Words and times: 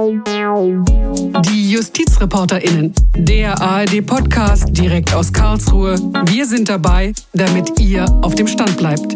Die 0.00 1.72
JustizreporterInnen, 1.72 2.94
der 3.14 3.60
ARD-Podcast 3.60 4.68
direkt 4.70 5.12
aus 5.12 5.30
Karlsruhe. 5.30 5.96
Wir 6.24 6.46
sind 6.46 6.70
dabei, 6.70 7.12
damit 7.34 7.78
ihr 7.78 8.06
auf 8.22 8.34
dem 8.34 8.46
Stand 8.46 8.78
bleibt. 8.78 9.14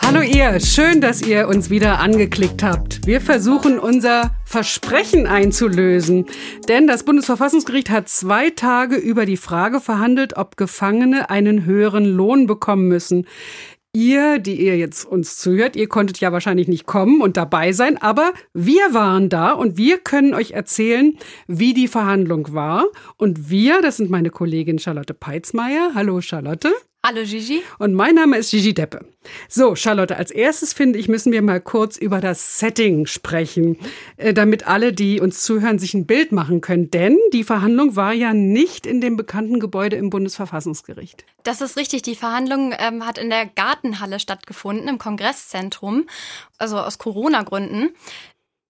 Hallo 0.00 0.22
ihr, 0.22 0.58
schön, 0.60 1.02
dass 1.02 1.20
ihr 1.20 1.48
uns 1.48 1.68
wieder 1.68 1.98
angeklickt 1.98 2.62
habt. 2.62 3.06
Wir 3.06 3.20
versuchen 3.20 3.78
unser 3.78 4.30
Versprechen 4.46 5.26
einzulösen, 5.26 6.24
denn 6.68 6.86
das 6.86 7.02
Bundesverfassungsgericht 7.02 7.90
hat 7.90 8.08
zwei 8.08 8.48
Tage 8.48 8.96
über 8.96 9.26
die 9.26 9.36
Frage 9.36 9.80
verhandelt, 9.80 10.38
ob 10.38 10.56
Gefangene 10.56 11.28
einen 11.28 11.66
höheren 11.66 12.06
Lohn 12.06 12.46
bekommen 12.46 12.88
müssen 12.88 13.26
ihr, 13.96 14.38
die 14.38 14.60
ihr 14.60 14.76
jetzt 14.76 15.06
uns 15.06 15.38
zuhört, 15.38 15.74
ihr 15.74 15.88
konntet 15.88 16.20
ja 16.20 16.30
wahrscheinlich 16.30 16.68
nicht 16.68 16.84
kommen 16.84 17.22
und 17.22 17.38
dabei 17.38 17.72
sein, 17.72 17.96
aber 17.96 18.32
wir 18.52 18.92
waren 18.92 19.30
da 19.30 19.52
und 19.52 19.78
wir 19.78 19.98
können 19.98 20.34
euch 20.34 20.50
erzählen, 20.50 21.16
wie 21.46 21.72
die 21.72 21.88
Verhandlung 21.88 22.52
war. 22.52 22.84
Und 23.16 23.48
wir, 23.48 23.80
das 23.80 23.96
sind 23.96 24.10
meine 24.10 24.30
Kollegin 24.30 24.78
Charlotte 24.78 25.14
Peitzmeier. 25.14 25.92
Hallo 25.94 26.20
Charlotte. 26.20 26.72
Hallo 27.08 27.22
Gigi. 27.22 27.62
Und 27.78 27.94
mein 27.94 28.16
Name 28.16 28.36
ist 28.36 28.50
Gigi 28.50 28.74
Deppe. 28.74 29.06
So, 29.48 29.76
Charlotte, 29.76 30.16
als 30.16 30.32
erstes 30.32 30.72
finde 30.72 30.98
ich, 30.98 31.06
müssen 31.06 31.30
wir 31.30 31.40
mal 31.40 31.60
kurz 31.60 31.96
über 31.96 32.20
das 32.20 32.58
Setting 32.58 33.06
sprechen, 33.06 33.78
äh, 34.16 34.34
damit 34.34 34.66
alle, 34.66 34.92
die 34.92 35.20
uns 35.20 35.44
zuhören, 35.44 35.78
sich 35.78 35.94
ein 35.94 36.06
Bild 36.06 36.32
machen 36.32 36.60
können. 36.60 36.90
Denn 36.90 37.16
die 37.32 37.44
Verhandlung 37.44 37.94
war 37.94 38.12
ja 38.12 38.34
nicht 38.34 38.86
in 38.86 39.00
dem 39.00 39.16
bekannten 39.16 39.60
Gebäude 39.60 39.94
im 39.94 40.10
Bundesverfassungsgericht. 40.10 41.24
Das 41.44 41.60
ist 41.60 41.76
richtig. 41.76 42.02
Die 42.02 42.16
Verhandlung 42.16 42.74
ähm, 42.76 43.06
hat 43.06 43.18
in 43.18 43.30
der 43.30 43.46
Gartenhalle 43.46 44.18
stattgefunden, 44.18 44.88
im 44.88 44.98
Kongresszentrum, 44.98 46.08
also 46.58 46.76
aus 46.76 46.98
Corona-Gründen. 46.98 47.90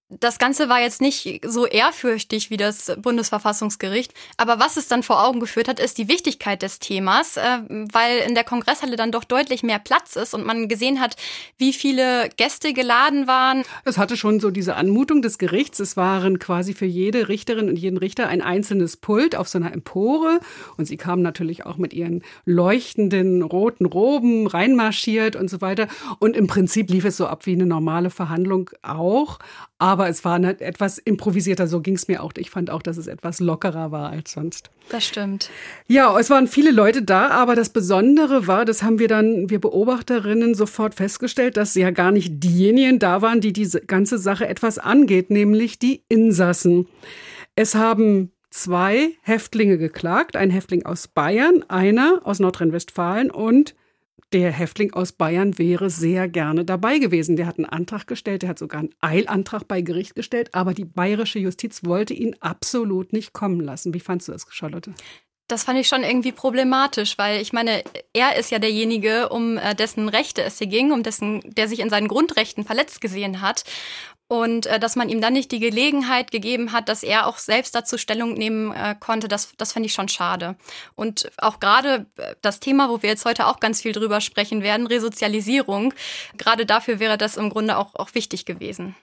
Das 0.09 0.39
Ganze 0.39 0.69
war 0.69 0.81
jetzt 0.81 1.01
nicht 1.01 1.41
so 1.45 1.67
ehrfürchtig 1.67 2.49
wie 2.49 2.57
das 2.57 2.93
Bundesverfassungsgericht, 2.97 4.15
aber 4.37 4.61
was 4.61 4.77
es 4.77 4.87
dann 4.87 5.03
vor 5.03 5.27
Augen 5.27 5.41
geführt 5.41 5.67
hat, 5.67 5.81
ist 5.81 5.99
die 5.99 6.07
Wichtigkeit 6.07 6.63
des 6.63 6.79
Themas, 6.79 7.37
äh, 7.37 7.59
weil 7.69 8.19
in 8.19 8.37
der 8.37 8.45
Kongresshalle 8.45 8.95
dann 8.95 9.11
doch 9.11 9.25
deutlich 9.25 9.65
mehr 9.65 9.81
Platz 9.81 10.15
ist 10.15 10.33
und 10.33 10.47
man 10.47 10.69
gesehen 10.69 11.01
hat, 11.01 11.17
wie 11.59 11.73
viele 11.73 12.29
Gäste 12.37 12.73
geladen 12.73 13.27
waren. 13.27 13.65
Es 13.85 13.99
hatte 13.99 14.17
schon 14.17 14.39
so 14.39 14.53
diese 14.53 14.77
Anmutung 14.77 15.23
des 15.23 15.39
Gerichts. 15.39 15.81
Es 15.81 15.97
waren 15.97 16.39
quasi 16.39 16.73
für 16.73 16.87
jede 16.87 17.29
Richterin 17.29 17.69
und 17.69 17.77
jeden 17.77 17.97
Richter 17.97 18.29
ein 18.29 18.43
einzelnes 18.43 18.97
Pult 18.97 19.35
auf 19.35 19.49
so 19.49 19.59
einer 19.59 19.73
Empore 19.73 20.39
und 20.77 20.85
sie 20.85 20.99
kamen 20.99 21.23
natürlich 21.23 21.67
auch 21.67 21.79
mit 21.79 21.93
ihren 21.93 22.23
leuchtenden 22.45 23.43
roten 23.43 23.87
Roben 23.87 24.47
reinmarschiert 24.47 25.35
und 25.35 25.51
so 25.51 25.61
weiter. 25.61 25.89
Und 26.21 26.37
im 26.37 26.47
Prinzip 26.47 26.91
lief 26.91 27.05
es 27.05 27.17
so 27.17 27.27
ab 27.27 27.45
wie 27.47 27.55
eine 27.55 27.67
normale 27.67 28.11
Verhandlung 28.11 28.71
auch. 28.83 29.41
Aber 29.79 30.09
es 30.09 30.25
war 30.25 30.39
nicht 30.39 30.63
etwas 30.63 30.97
improvisierter, 30.97 31.67
so 31.67 31.81
ging 31.83 31.97
es 31.97 32.09
mir 32.09 32.23
auch. 32.23 32.33
Ich 32.39 32.49
fand 32.49 32.71
auch, 32.71 32.81
dass 32.81 32.97
es 32.97 33.09
etwas 33.09 33.41
lockerer 33.41 33.93
war 33.93 34.11
als 34.11 34.33
sonst. 34.33 34.71
Das 34.89 35.05
stimmt. 35.05 35.51
Ja, 35.87 36.19
es 36.19 36.31
waren 36.31 36.47
viele 36.47 36.71
Leute 36.71 37.03
da, 37.03 37.29
aber 37.29 37.55
das 37.55 37.69
Besondere 37.69 38.47
war, 38.47 38.65
das 38.65 38.83
haben 38.83 38.99
wir 38.99 39.09
dann, 39.09 39.51
wir 39.51 39.61
Beobachterinnen 39.61 40.55
sofort 40.55 40.95
festgestellt, 40.95 41.59
dass 41.59 41.75
ja 41.75 41.91
gar 41.91 42.11
nicht 42.11 42.43
diejenigen 42.43 42.99
da 42.99 43.21
waren, 43.21 43.43
die 43.43 43.53
diese 43.53 43.81
ganze 43.83 44.17
Sache 44.17 44.49
etwas 44.49 44.79
angeht, 44.79 45.29
nämlich 45.29 45.79
die 45.79 46.05
Insassen. 46.09 46.87
Es 47.55 47.75
haben 47.75 48.33
zwei 48.49 49.11
Häftlinge 49.21 49.77
geklagt, 49.77 50.37
ein 50.37 50.51
Häftling 50.51 50.87
aus 50.87 51.09
Bayern, 51.09 51.65
einer 51.69 52.21
aus 52.25 52.39
Nordrhein-Westfalen 52.41 53.31
und 53.31 53.75
der 54.37 54.53
Häftling 54.53 54.93
aus 54.93 55.13
Bayern 55.13 55.57
wäre 55.57 55.89
sehr 55.89 56.29
gerne 56.29 56.67
dabei 56.67 56.99
gewesen. 56.99 57.37
Der 57.37 57.47
hat 57.47 57.57
einen 57.57 57.65
Antrag 57.65 58.07
gestellt, 58.07 58.43
der 58.43 58.51
hat 58.51 58.59
sogar 58.59 58.81
einen 58.81 58.95
Eilantrag 59.01 59.67
bei 59.67 59.81
Gericht 59.81 60.15
gestellt, 60.15 60.55
aber 60.55 60.75
die 60.75 60.85
bayerische 60.85 61.39
Justiz 61.39 61.85
wollte 61.85 62.13
ihn 62.13 62.37
absolut 62.41 63.15
nicht 63.15 63.33
kommen 63.33 63.61
lassen. 63.61 63.95
Wie 63.95 64.01
fandst 64.01 64.29
du 64.29 64.33
das, 64.33 64.47
Charlotte? 64.51 64.93
Das 65.49 65.65
fand 65.65 65.79
ich 65.79 65.89
schon 65.89 66.03
irgendwie 66.03 66.33
problematisch, 66.33 67.17
weil 67.17 67.41
ich 67.41 67.55
meine, 67.55 67.83
er 68.13 68.37
ist 68.37 68.51
ja 68.51 68.59
derjenige, 68.59 69.31
um 69.31 69.57
äh, 69.57 69.75
dessen 69.75 70.11
Rechte 70.11 70.43
es 70.43 70.59
hier 70.59 70.67
ging, 70.67 70.93
um 70.93 71.03
dessen, 71.03 71.41
der 71.55 71.67
sich 71.67 71.81
in 71.81 71.89
seinen 71.89 72.09
Grundrechten 72.09 72.65
verletzt 72.65 73.01
gesehen 73.01 73.41
hat. 73.41 73.65
Und 74.29 74.67
äh, 74.67 74.81
dass 74.81 74.97
man 74.97 75.09
ihm 75.09 75.21
dann 75.21 75.35
nicht 75.35 75.53
die 75.53 75.61
Gelegenheit 75.61 76.31
gegeben 76.33 76.73
hat, 76.73 76.89
dass 76.89 77.05
er 77.05 77.27
auch 77.27 77.39
selbst 77.39 77.75
dazu 77.75 77.97
Stellung 77.97 78.35
nehmen 78.35 78.73
äh, 78.73 78.97
konnte, 78.99 79.29
das, 79.29 79.53
das 79.57 79.73
fand 79.73 79.87
ich 79.87 79.93
schon 79.93 80.09
schade. 80.09 80.57
Und 80.97 81.31
auch 81.39 81.61
gerade 81.61 82.07
äh, 82.17 82.35
das 82.43 82.59
Thema, 82.59 82.89
wo 82.89 83.03
wir 83.03 83.11
jetzt 83.11 83.25
heute 83.25 83.47
auch 83.47 83.61
ganz 83.61 83.83
viel 83.83 83.93
drüber 83.93 84.21
sprechen 84.21 84.63
werden, 84.63 84.89
Resozialisierung, 84.89 85.95
gerade 86.37 86.67
dafür 86.67 86.99
wäre 86.99 87.19
das 87.19 87.37
im 87.37 87.51
Grunde 87.51 87.77
auch, 87.77 87.95
auch 87.95 88.15
wichtig 88.15 88.47
gewesen. 88.47 88.97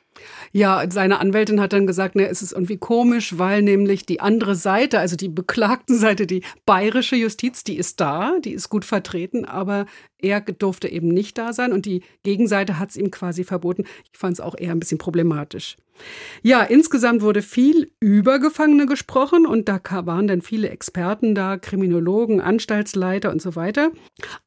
Ja, 0.51 0.83
seine 0.89 1.19
Anwältin 1.19 1.59
hat 1.59 1.73
dann 1.73 1.87
gesagt, 1.87 2.15
ne, 2.15 2.27
es 2.27 2.41
ist 2.41 2.51
irgendwie 2.51 2.77
komisch, 2.77 3.37
weil 3.37 3.61
nämlich 3.61 4.05
die 4.05 4.19
andere 4.19 4.55
Seite, 4.55 4.99
also 4.99 5.15
die 5.15 5.29
beklagten 5.29 5.97
Seite, 5.97 6.27
die 6.27 6.43
bayerische 6.65 7.15
Justiz, 7.15 7.63
die 7.63 7.77
ist 7.77 7.99
da, 7.99 8.39
die 8.43 8.53
ist 8.53 8.69
gut 8.69 8.85
vertreten, 8.85 9.45
aber 9.45 9.85
er 10.19 10.41
durfte 10.41 10.87
eben 10.87 11.09
nicht 11.09 11.37
da 11.37 11.53
sein 11.53 11.73
und 11.73 11.85
die 11.85 12.03
Gegenseite 12.23 12.79
hat 12.79 12.89
es 12.89 12.97
ihm 12.97 13.11
quasi 13.11 13.43
verboten. 13.43 13.83
Ich 14.11 14.19
fand 14.19 14.33
es 14.33 14.39
auch 14.39 14.55
eher 14.57 14.71
ein 14.71 14.79
bisschen 14.79 14.97
problematisch. 14.97 15.75
Ja, 16.41 16.61
insgesamt 16.63 17.21
wurde 17.21 17.41
viel 17.41 17.91
über 17.99 18.39
Gefangene 18.39 18.85
gesprochen 18.85 19.45
und 19.45 19.69
da 19.69 19.79
waren 20.05 20.27
dann 20.27 20.41
viele 20.41 20.69
Experten 20.69 21.35
da, 21.35 21.57
Kriminologen, 21.57 22.41
Anstaltsleiter 22.41 23.31
und 23.31 23.41
so 23.41 23.55
weiter. 23.55 23.91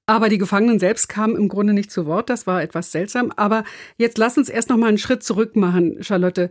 Aber 0.06 0.28
die 0.28 0.38
Gefangenen 0.38 0.78
selbst 0.78 1.08
kamen 1.08 1.36
im 1.36 1.48
Grunde 1.48 1.72
nicht 1.72 1.90
zu 1.90 2.06
Wort. 2.06 2.28
Das 2.30 2.46
war 2.46 2.62
etwas 2.62 2.92
seltsam. 2.92 3.32
Aber 3.36 3.64
jetzt 3.96 4.18
lass 4.18 4.36
uns 4.38 4.48
erst 4.48 4.68
noch 4.68 4.76
mal 4.76 4.88
einen 4.88 4.98
Schritt 4.98 5.22
zurück 5.22 5.56
machen, 5.56 6.02
Charlotte. 6.02 6.50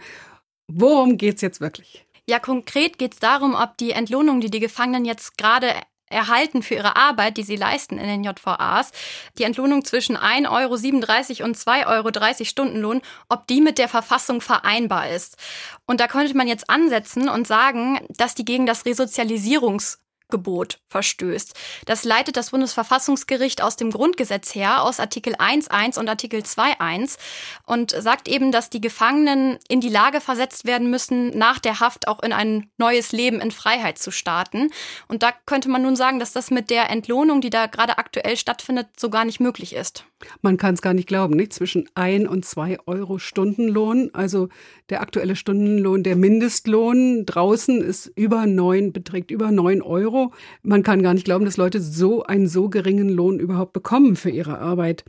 Worum 0.68 1.18
geht's 1.18 1.42
jetzt 1.42 1.62
wirklich? 1.62 2.06
Ja, 2.28 2.40
konkret 2.40 2.98
geht 2.98 3.14
es 3.14 3.20
darum, 3.20 3.54
ob 3.54 3.78
die 3.78 3.92
Entlohnung, 3.92 4.42
die 4.42 4.50
die 4.50 4.60
Gefangenen 4.60 5.06
jetzt 5.06 5.38
gerade 5.38 5.68
erhalten 6.10 6.64
für 6.64 6.76
ihre 6.76 6.96
Arbeit, 6.96 7.38
die 7.38 7.44
sie 7.44 7.56
leisten 7.56 7.98
in 7.98 8.08
den 8.08 8.24
JVAs, 8.24 8.92
die 9.38 9.44
Entlohnung 9.44 9.84
zwischen 9.84 10.18
1,37 10.18 11.40
Euro 11.40 11.46
und 11.46 11.58
2,30 11.58 11.88
Euro 11.88 12.46
Stundenlohn, 12.46 13.02
ob 13.30 13.48
die 13.48 13.62
mit 13.62 13.78
der 13.78 13.90
Verfassung 13.90 14.42
vereinbar 14.42 15.10
ist. 15.10 15.38
Und 15.86 16.00
da 16.00 16.08
könnte 16.08 16.38
man 16.38 16.48
jetzt 16.48 16.70
ansetzen 16.70 17.30
und 17.30 17.48
sagen, 17.48 18.00
dass 18.10 18.36
die 18.36 18.46
gegen 18.46 18.66
das 18.66 18.86
Resozialisierungs 18.86 20.05
Gebot 20.30 20.80
verstößt. 20.90 21.54
Das 21.86 22.04
leitet 22.04 22.38
das 22.38 22.52
Bundesverfassungsgericht 22.52 23.62
aus 23.62 23.76
dem 23.76 23.92
Grundgesetz 23.92 24.56
her, 24.56 24.84
aus 24.84 25.00
Artikel 25.00 25.36
1.1 25.36 26.00
und 26.00 26.10
Artikel 26.10 26.42
2.1 26.42 27.18
und 27.66 27.92
sagt 27.92 28.28
eben, 28.28 28.52
dass 28.52 28.70
die 28.70 28.82
Gefangenen 28.82 29.60
in 29.68 29.82
die 29.82 29.90
Lage 29.90 30.22
versetzt 30.22 30.66
werden 30.66 30.90
müssen, 30.90 31.38
nach 31.38 31.60
der 31.60 31.80
Haft 31.80 32.08
auch 32.08 32.22
in 32.24 32.34
ein 32.34 32.70
neues 32.78 33.12
Leben 33.12 33.40
in 33.42 33.52
Freiheit 33.52 33.98
zu 33.98 34.12
starten. 34.12 34.70
Und 35.08 35.24
da 35.24 35.32
könnte 35.46 35.70
man 35.70 35.82
nun 35.82 35.96
sagen, 35.96 36.20
dass 36.20 36.34
das 36.34 36.52
mit 36.52 36.70
der 36.70 36.90
Entlohnung, 36.90 37.42
die 37.42 37.50
da 37.50 37.68
gerade 37.68 37.98
aktuell 37.98 38.38
stattfindet, 38.38 38.88
so 38.98 39.10
gar 39.10 39.26
nicht 39.26 39.40
möglich 39.40 39.76
ist. 39.76 40.06
Man 40.42 40.58
kann 40.58 40.74
es 40.74 40.82
gar 40.82 40.94
nicht 40.94 41.08
glauben, 41.08 41.36
nicht? 41.36 41.54
Zwischen 41.54 41.88
ein 41.94 42.28
und 42.28 42.46
zwei 42.46 42.78
Euro 42.86 43.20
Stundenlohn. 43.20 44.10
Also 44.14 44.50
der 44.90 45.02
aktuelle 45.02 45.36
Stundenlohn, 45.36 46.04
der 46.04 46.16
Mindestlohn 46.16 47.26
draußen 47.26 47.82
ist 47.82 48.12
über 48.16 48.46
neun, 48.46 48.94
beträgt 48.94 49.32
über 49.32 49.52
neun 49.52 49.82
Euro. 49.82 50.15
Man 50.64 50.84
kann 50.84 51.04
gar 51.04 51.14
nicht 51.14 51.26
glauben, 51.26 51.46
dass 51.46 51.58
Leute 51.58 51.82
so 51.82 52.24
einen 52.24 52.48
so 52.48 52.70
geringen 52.70 53.10
Lohn 53.10 53.40
überhaupt 53.40 53.74
bekommen 53.74 54.16
für 54.16 54.30
ihre 54.30 54.60
Arbeit. 54.60 55.04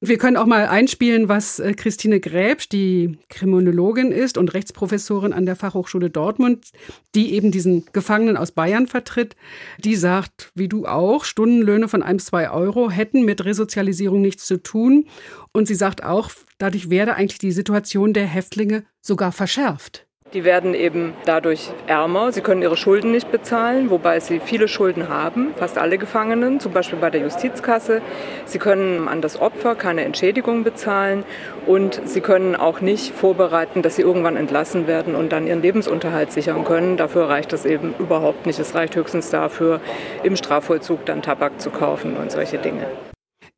Wir 0.00 0.18
können 0.18 0.36
auch 0.36 0.46
mal 0.46 0.66
einspielen, 0.66 1.28
was 1.28 1.58
äh, 1.58 1.74
Christine 1.74 2.20
Gräbsch, 2.20 2.68
die 2.68 3.18
Kriminologin 3.28 4.12
ist 4.12 4.38
und 4.38 4.52
Rechtsprofessorin 4.54 5.32
an 5.32 5.46
der 5.46 5.56
Fachhochschule 5.56 6.10
Dortmund, 6.10 6.66
die 7.14 7.32
eben 7.34 7.50
diesen 7.50 7.84
Gefangenen 7.92 8.36
aus 8.36 8.52
Bayern 8.52 8.86
vertritt, 8.86 9.36
die 9.78 9.96
sagt, 9.96 10.50
wie 10.54 10.68
du 10.68 10.86
auch, 10.86 11.24
Stundenlöhne 11.24 11.88
von 11.88 12.02
einem, 12.02 12.18
zwei 12.18 12.50
Euro 12.50 12.90
hätten 12.90 13.24
mit 13.24 13.44
Resozialisierung 13.44 14.20
nichts 14.20 14.46
zu 14.46 14.62
tun. 14.62 15.06
Und 15.52 15.66
sie 15.66 15.74
sagt 15.74 16.04
auch, 16.04 16.30
dadurch 16.58 16.90
werde 16.90 17.14
eigentlich 17.14 17.38
die 17.38 17.52
Situation 17.52 18.12
der 18.12 18.26
Häftlinge 18.26 18.84
sogar 19.00 19.32
verschärft. 19.32 20.06
Die 20.32 20.44
werden 20.44 20.74
eben 20.74 21.14
dadurch 21.24 21.70
ärmer. 21.88 22.30
Sie 22.30 22.40
können 22.40 22.62
ihre 22.62 22.76
Schulden 22.76 23.10
nicht 23.10 23.32
bezahlen, 23.32 23.90
wobei 23.90 24.20
sie 24.20 24.38
viele 24.38 24.68
Schulden 24.68 25.08
haben, 25.08 25.52
fast 25.56 25.76
alle 25.76 25.98
Gefangenen, 25.98 26.60
zum 26.60 26.72
Beispiel 26.72 27.00
bei 27.00 27.10
der 27.10 27.22
Justizkasse. 27.22 28.00
Sie 28.44 28.60
können 28.60 29.08
an 29.08 29.22
das 29.22 29.40
Opfer 29.40 29.74
keine 29.74 30.04
Entschädigung 30.04 30.62
bezahlen 30.62 31.24
und 31.66 32.00
sie 32.04 32.20
können 32.20 32.54
auch 32.54 32.80
nicht 32.80 33.12
vorbereiten, 33.12 33.82
dass 33.82 33.96
sie 33.96 34.02
irgendwann 34.02 34.36
entlassen 34.36 34.86
werden 34.86 35.16
und 35.16 35.32
dann 35.32 35.48
ihren 35.48 35.62
Lebensunterhalt 35.62 36.30
sichern 36.30 36.64
können. 36.64 36.96
Dafür 36.96 37.28
reicht 37.28 37.52
das 37.52 37.66
eben 37.66 37.92
überhaupt 37.98 38.46
nicht. 38.46 38.60
Es 38.60 38.76
reicht 38.76 38.94
höchstens 38.94 39.30
dafür, 39.30 39.80
im 40.22 40.36
Strafvollzug 40.36 41.04
dann 41.06 41.22
Tabak 41.22 41.60
zu 41.60 41.70
kaufen 41.70 42.16
und 42.16 42.30
solche 42.30 42.58
Dinge. 42.58 42.86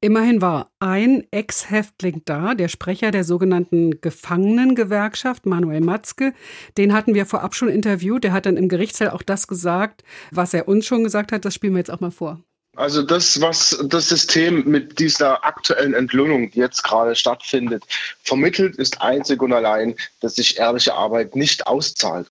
Immerhin 0.04 0.42
war 0.42 0.72
ein 0.80 1.28
Ex-Häftling 1.30 2.22
da, 2.24 2.54
der 2.54 2.66
Sprecher 2.66 3.12
der 3.12 3.22
sogenannten 3.22 4.00
Gefangenengewerkschaft, 4.00 5.46
Manuel 5.46 5.80
Matzke. 5.80 6.34
Den 6.76 6.92
hatten 6.92 7.14
wir 7.14 7.24
vorab 7.24 7.54
schon 7.54 7.68
interviewt. 7.68 8.24
Der 8.24 8.32
hat 8.32 8.46
dann 8.46 8.56
im 8.56 8.68
Gerichtssaal 8.68 9.10
auch 9.10 9.22
das 9.22 9.46
gesagt, 9.46 10.02
was 10.32 10.54
er 10.54 10.66
uns 10.66 10.86
schon 10.86 11.04
gesagt 11.04 11.30
hat. 11.30 11.44
Das 11.44 11.54
spielen 11.54 11.74
wir 11.74 11.78
jetzt 11.78 11.92
auch 11.92 12.00
mal 12.00 12.10
vor. 12.10 12.40
Also 12.74 13.02
das, 13.02 13.40
was 13.40 13.78
das 13.84 14.08
System 14.08 14.68
mit 14.68 14.98
dieser 14.98 15.44
aktuellen 15.44 15.94
Entlohnung, 15.94 16.50
die 16.50 16.58
jetzt 16.58 16.82
gerade 16.82 17.14
stattfindet, 17.14 17.84
vermittelt, 18.24 18.74
ist 18.74 19.02
einzig 19.02 19.40
und 19.40 19.52
allein, 19.52 19.94
dass 20.18 20.34
sich 20.34 20.58
ehrliche 20.58 20.94
Arbeit 20.94 21.36
nicht 21.36 21.68
auszahlt. 21.68 22.26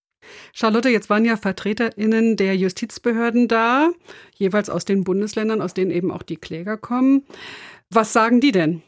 Charlotte, 0.53 0.89
jetzt 0.89 1.09
waren 1.09 1.25
ja 1.25 1.37
VertreterInnen 1.37 2.37
der 2.37 2.55
Justizbehörden 2.55 3.47
da, 3.47 3.91
jeweils 4.35 4.69
aus 4.69 4.85
den 4.85 5.03
Bundesländern, 5.03 5.61
aus 5.61 5.73
denen 5.73 5.91
eben 5.91 6.11
auch 6.11 6.23
die 6.23 6.37
Kläger 6.37 6.77
kommen. 6.77 7.23
Was 7.89 8.13
sagen 8.13 8.39
die 8.39 8.51
denn? 8.51 8.81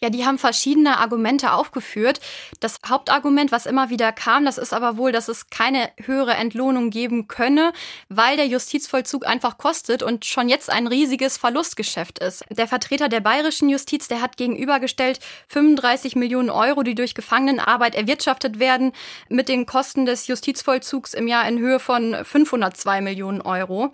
Ja, 0.00 0.10
die 0.10 0.26
haben 0.26 0.38
verschiedene 0.38 0.98
Argumente 0.98 1.52
aufgeführt. 1.52 2.20
Das 2.60 2.78
Hauptargument, 2.86 3.52
was 3.52 3.66
immer 3.66 3.90
wieder 3.90 4.12
kam, 4.12 4.44
das 4.44 4.58
ist 4.58 4.72
aber 4.72 4.96
wohl, 4.96 5.12
dass 5.12 5.28
es 5.28 5.48
keine 5.50 5.90
höhere 6.04 6.34
Entlohnung 6.34 6.90
geben 6.90 7.28
könne, 7.28 7.72
weil 8.08 8.36
der 8.36 8.46
Justizvollzug 8.46 9.26
einfach 9.26 9.58
kostet 9.58 10.02
und 10.02 10.24
schon 10.24 10.48
jetzt 10.48 10.70
ein 10.70 10.86
riesiges 10.86 11.36
Verlustgeschäft 11.36 12.18
ist. 12.18 12.44
Der 12.50 12.68
Vertreter 12.68 13.08
der 13.08 13.20
bayerischen 13.20 13.68
Justiz, 13.68 14.08
der 14.08 14.20
hat 14.20 14.36
gegenübergestellt 14.36 15.20
35 15.48 16.16
Millionen 16.16 16.50
Euro, 16.50 16.82
die 16.82 16.94
durch 16.94 17.14
Gefangenenarbeit 17.14 17.94
erwirtschaftet 17.94 18.58
werden, 18.58 18.92
mit 19.28 19.48
den 19.48 19.66
Kosten 19.66 20.06
des 20.06 20.26
Justizvollzugs 20.26 21.14
im 21.14 21.28
Jahr 21.28 21.46
in 21.48 21.58
Höhe 21.58 21.78
von 21.78 22.16
502 22.24 23.00
Millionen 23.00 23.40
Euro. 23.40 23.92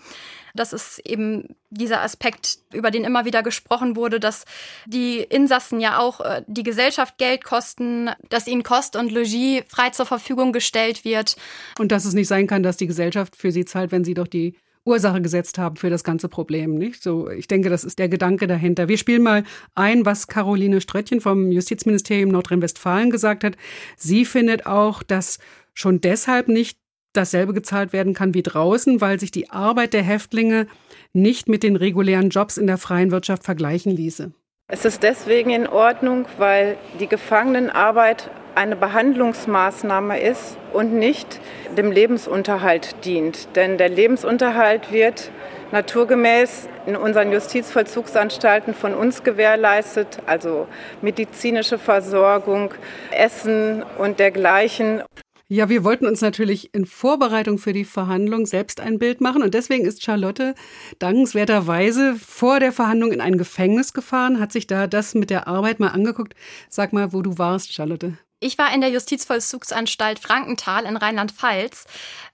Das 0.58 0.72
ist 0.72 0.98
eben 1.04 1.56
dieser 1.70 2.02
Aspekt, 2.02 2.58
über 2.72 2.90
den 2.90 3.04
immer 3.04 3.24
wieder 3.24 3.42
gesprochen 3.42 3.96
wurde, 3.96 4.20
dass 4.20 4.44
die 4.86 5.18
Insassen 5.18 5.80
ja 5.80 5.98
auch 5.98 6.20
äh, 6.20 6.42
die 6.46 6.62
Gesellschaft 6.62 7.18
Geld 7.18 7.44
kosten, 7.44 8.10
dass 8.28 8.46
ihnen 8.46 8.62
Kost 8.62 8.96
und 8.96 9.12
Logis 9.12 9.62
frei 9.68 9.90
zur 9.90 10.06
Verfügung 10.06 10.52
gestellt 10.52 11.04
wird. 11.04 11.36
Und 11.78 11.92
dass 11.92 12.04
es 12.04 12.14
nicht 12.14 12.28
sein 12.28 12.46
kann, 12.46 12.62
dass 12.62 12.76
die 12.76 12.86
Gesellschaft 12.86 13.36
für 13.36 13.52
sie 13.52 13.64
zahlt, 13.64 13.92
wenn 13.92 14.04
sie 14.04 14.14
doch 14.14 14.26
die 14.26 14.54
Ursache 14.88 15.20
gesetzt 15.20 15.58
haben 15.58 15.76
für 15.76 15.90
das 15.90 16.02
ganze 16.02 16.28
Problem, 16.28 16.74
nicht? 16.74 17.02
So, 17.02 17.28
ich 17.28 17.46
denke, 17.46 17.68
das 17.68 17.84
ist 17.84 17.98
der 17.98 18.08
Gedanke 18.08 18.46
dahinter. 18.46 18.88
Wir 18.88 18.96
spielen 18.96 19.22
mal 19.22 19.44
ein, 19.74 20.06
was 20.06 20.26
Caroline 20.26 20.80
Ströttchen 20.80 21.20
vom 21.20 21.52
Justizministerium 21.52 22.30
Nordrhein-Westfalen 22.30 23.10
gesagt 23.10 23.44
hat. 23.44 23.56
Sie 23.96 24.24
findet 24.24 24.66
auch, 24.66 25.02
dass 25.02 25.38
schon 25.74 26.00
deshalb 26.00 26.48
nicht 26.48 26.78
dasselbe 27.18 27.52
gezahlt 27.52 27.92
werden 27.92 28.14
kann 28.14 28.32
wie 28.32 28.42
draußen, 28.42 29.00
weil 29.00 29.20
sich 29.20 29.30
die 29.30 29.50
Arbeit 29.50 29.92
der 29.92 30.02
Häftlinge 30.02 30.66
nicht 31.12 31.48
mit 31.48 31.62
den 31.62 31.76
regulären 31.76 32.30
Jobs 32.30 32.56
in 32.56 32.66
der 32.66 32.78
freien 32.78 33.10
Wirtschaft 33.10 33.44
vergleichen 33.44 33.92
ließe. 33.94 34.32
Es 34.70 34.84
ist 34.84 35.02
deswegen 35.02 35.50
in 35.50 35.66
Ordnung, 35.66 36.26
weil 36.36 36.76
die 37.00 37.06
Gefangenenarbeit 37.06 38.30
eine 38.54 38.76
Behandlungsmaßnahme 38.76 40.20
ist 40.20 40.58
und 40.72 40.92
nicht 40.92 41.40
dem 41.76 41.90
Lebensunterhalt 41.90 42.96
dient. 43.04 43.56
Denn 43.56 43.78
der 43.78 43.88
Lebensunterhalt 43.88 44.92
wird 44.92 45.30
naturgemäß 45.72 46.68
in 46.86 46.96
unseren 46.96 47.32
Justizvollzugsanstalten 47.32 48.74
von 48.74 48.94
uns 48.94 49.22
gewährleistet, 49.22 50.18
also 50.26 50.66
medizinische 51.02 51.78
Versorgung, 51.78 52.74
Essen 53.10 53.84
und 53.96 54.18
dergleichen. 54.18 55.02
Ja, 55.50 55.70
wir 55.70 55.82
wollten 55.82 56.06
uns 56.06 56.20
natürlich 56.20 56.74
in 56.74 56.84
Vorbereitung 56.84 57.56
für 57.56 57.72
die 57.72 57.86
Verhandlung 57.86 58.44
selbst 58.44 58.80
ein 58.80 58.98
Bild 58.98 59.22
machen 59.22 59.42
und 59.42 59.54
deswegen 59.54 59.86
ist 59.86 60.04
Charlotte 60.04 60.54
dankenswerterweise 60.98 62.16
vor 62.16 62.60
der 62.60 62.70
Verhandlung 62.70 63.12
in 63.12 63.22
ein 63.22 63.38
Gefängnis 63.38 63.94
gefahren, 63.94 64.40
hat 64.40 64.52
sich 64.52 64.66
da 64.66 64.86
das 64.86 65.14
mit 65.14 65.30
der 65.30 65.48
Arbeit 65.48 65.80
mal 65.80 65.88
angeguckt. 65.88 66.34
Sag 66.68 66.92
mal, 66.92 67.14
wo 67.14 67.22
du 67.22 67.38
warst, 67.38 67.72
Charlotte. 67.72 68.18
Ich 68.40 68.58
war 68.58 68.74
in 68.74 68.82
der 68.82 68.90
Justizvollzugsanstalt 68.90 70.18
Frankenthal 70.18 70.84
in 70.84 70.98
Rheinland-Pfalz. 70.98 71.86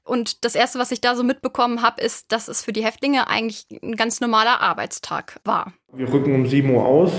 Und 0.02 0.44
das 0.44 0.56
Erste, 0.56 0.80
was 0.80 0.90
ich 0.90 1.00
da 1.00 1.14
so 1.14 1.22
mitbekommen 1.22 1.82
habe, 1.82 2.02
ist, 2.02 2.32
dass 2.32 2.48
es 2.48 2.64
für 2.64 2.72
die 2.72 2.84
Häftlinge 2.84 3.28
eigentlich 3.28 3.66
ein 3.80 3.94
ganz 3.94 4.20
normaler 4.20 4.60
Arbeitstag 4.60 5.40
war. 5.44 5.72
Wir 5.92 6.12
rücken 6.12 6.34
um 6.34 6.48
7 6.48 6.68
Uhr 6.68 6.84
aus, 6.84 7.12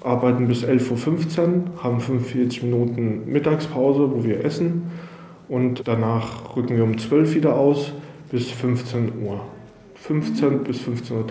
arbeiten 0.00 0.48
bis 0.48 0.64
11.15 0.64 1.38
Uhr, 1.38 1.84
haben 1.84 2.00
45 2.00 2.64
Minuten 2.64 3.26
Mittagspause, 3.26 4.10
wo 4.10 4.24
wir 4.24 4.44
essen 4.44 4.90
und 5.48 5.86
danach 5.86 6.56
rücken 6.56 6.76
wir 6.76 6.84
um 6.84 6.98
12 6.98 7.34
wieder 7.34 7.54
aus 7.54 7.92
bis 8.30 8.50
15 8.50 9.22
Uhr. 9.22 9.40
15 9.94 10.64
bis 10.64 10.78
15.30 10.78 11.12
Uhr, 11.12 11.24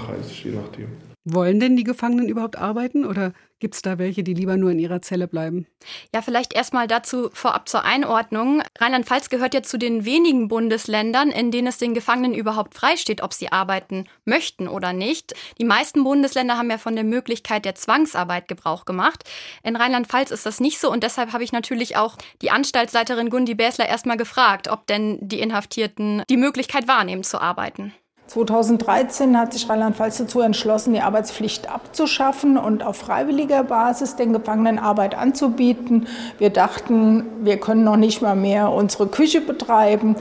je 0.43 0.51
nachdem. 0.51 1.04
Wollen 1.27 1.59
denn 1.59 1.75
die 1.75 1.83
Gefangenen 1.83 2.29
überhaupt 2.29 2.55
arbeiten 2.55 3.03
oder 3.03 3.33
gibt 3.59 3.73
es 3.73 3.81
da 3.81 3.97
welche, 3.97 4.23
die 4.23 4.35
lieber 4.35 4.57
nur 4.57 4.69
in 4.69 4.77
ihrer 4.77 5.01
Zelle 5.01 5.27
bleiben? 5.27 5.65
Ja, 6.13 6.21
vielleicht 6.21 6.53
erstmal 6.53 6.85
dazu 6.85 7.31
vorab 7.33 7.67
zur 7.67 7.83
Einordnung. 7.83 8.61
Rheinland-Pfalz 8.77 9.29
gehört 9.29 9.55
ja 9.55 9.63
zu 9.63 9.79
den 9.79 10.05
wenigen 10.05 10.47
Bundesländern, 10.47 11.31
in 11.31 11.49
denen 11.49 11.67
es 11.67 11.79
den 11.79 11.95
Gefangenen 11.95 12.35
überhaupt 12.35 12.75
freisteht, 12.75 13.23
ob 13.23 13.33
sie 13.33 13.51
arbeiten 13.51 14.05
möchten 14.23 14.67
oder 14.67 14.93
nicht. 14.93 15.33
Die 15.57 15.65
meisten 15.65 16.03
Bundesländer 16.03 16.59
haben 16.59 16.69
ja 16.69 16.77
von 16.77 16.93
der 16.93 17.03
Möglichkeit 17.03 17.65
der 17.65 17.73
Zwangsarbeit 17.73 18.47
Gebrauch 18.47 18.85
gemacht. 18.85 19.23
In 19.63 19.75
Rheinland-Pfalz 19.75 20.29
ist 20.29 20.45
das 20.45 20.59
nicht 20.59 20.79
so 20.79 20.91
und 20.91 21.03
deshalb 21.03 21.33
habe 21.33 21.43
ich 21.43 21.51
natürlich 21.51 21.97
auch 21.97 22.17
die 22.43 22.51
Anstaltsleiterin 22.51 23.31
Gundi 23.31 23.55
Bäsler 23.55 23.89
erstmal 23.89 24.17
gefragt, 24.17 24.67
ob 24.67 24.85
denn 24.85 25.17
die 25.21 25.39
Inhaftierten 25.39 26.21
die 26.29 26.37
Möglichkeit 26.37 26.87
wahrnehmen 26.87 27.23
zu 27.23 27.41
arbeiten. 27.41 27.93
2013 28.27 29.37
hat 29.37 29.53
sich 29.53 29.69
Rheinland-Pfalz 29.69 30.17
dazu 30.17 30.41
entschlossen, 30.41 30.93
die 30.93 31.01
Arbeitspflicht 31.01 31.69
abzuschaffen 31.69 32.57
und 32.57 32.83
auf 32.83 32.97
freiwilliger 32.97 33.63
Basis 33.63 34.15
den 34.15 34.33
Gefangenen 34.33 34.79
Arbeit 34.79 35.15
anzubieten. 35.15 36.07
Wir 36.39 36.49
dachten, 36.49 37.25
wir 37.45 37.59
können 37.59 37.83
noch 37.83 37.97
nicht 37.97 38.21
mal 38.21 38.35
mehr 38.35 38.71
unsere 38.71 39.07
Küche 39.07 39.41
betreiben, 39.41 40.15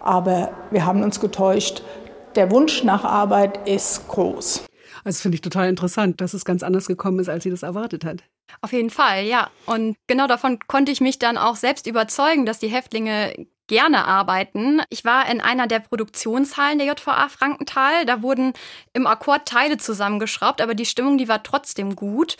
aber 0.00 0.52
wir 0.70 0.84
haben 0.84 1.02
uns 1.02 1.20
getäuscht. 1.20 1.82
Der 2.36 2.50
Wunsch 2.50 2.84
nach 2.84 3.04
Arbeit 3.04 3.66
ist 3.66 4.06
groß. 4.08 4.64
Also 5.04 5.22
finde 5.22 5.36
ich 5.36 5.40
total 5.40 5.68
interessant, 5.68 6.20
dass 6.20 6.34
es 6.34 6.44
ganz 6.44 6.62
anders 6.62 6.86
gekommen 6.86 7.18
ist, 7.18 7.28
als 7.28 7.44
sie 7.44 7.50
das 7.50 7.62
erwartet 7.62 8.04
hat. 8.04 8.22
Auf 8.60 8.72
jeden 8.72 8.90
Fall, 8.90 9.24
ja. 9.24 9.48
Und 9.66 9.96
genau 10.06 10.26
davon 10.26 10.58
konnte 10.66 10.92
ich 10.92 11.00
mich 11.00 11.18
dann 11.18 11.38
auch 11.38 11.56
selbst 11.56 11.86
überzeugen, 11.86 12.46
dass 12.46 12.58
die 12.58 12.68
Häftlinge 12.68 13.46
gerne 13.68 14.06
arbeiten. 14.06 14.82
Ich 14.90 15.04
war 15.04 15.30
in 15.30 15.40
einer 15.40 15.68
der 15.68 15.78
Produktionshallen 15.78 16.78
der 16.78 16.88
JVA 16.88 17.28
Frankenthal. 17.28 18.04
Da 18.04 18.22
wurden 18.22 18.52
im 18.92 19.06
Akkord 19.06 19.46
Teile 19.46 19.78
zusammengeschraubt, 19.78 20.60
aber 20.60 20.74
die 20.74 20.86
Stimmung, 20.86 21.18
die 21.18 21.28
war 21.28 21.42
trotzdem 21.44 21.94
gut. 21.94 22.36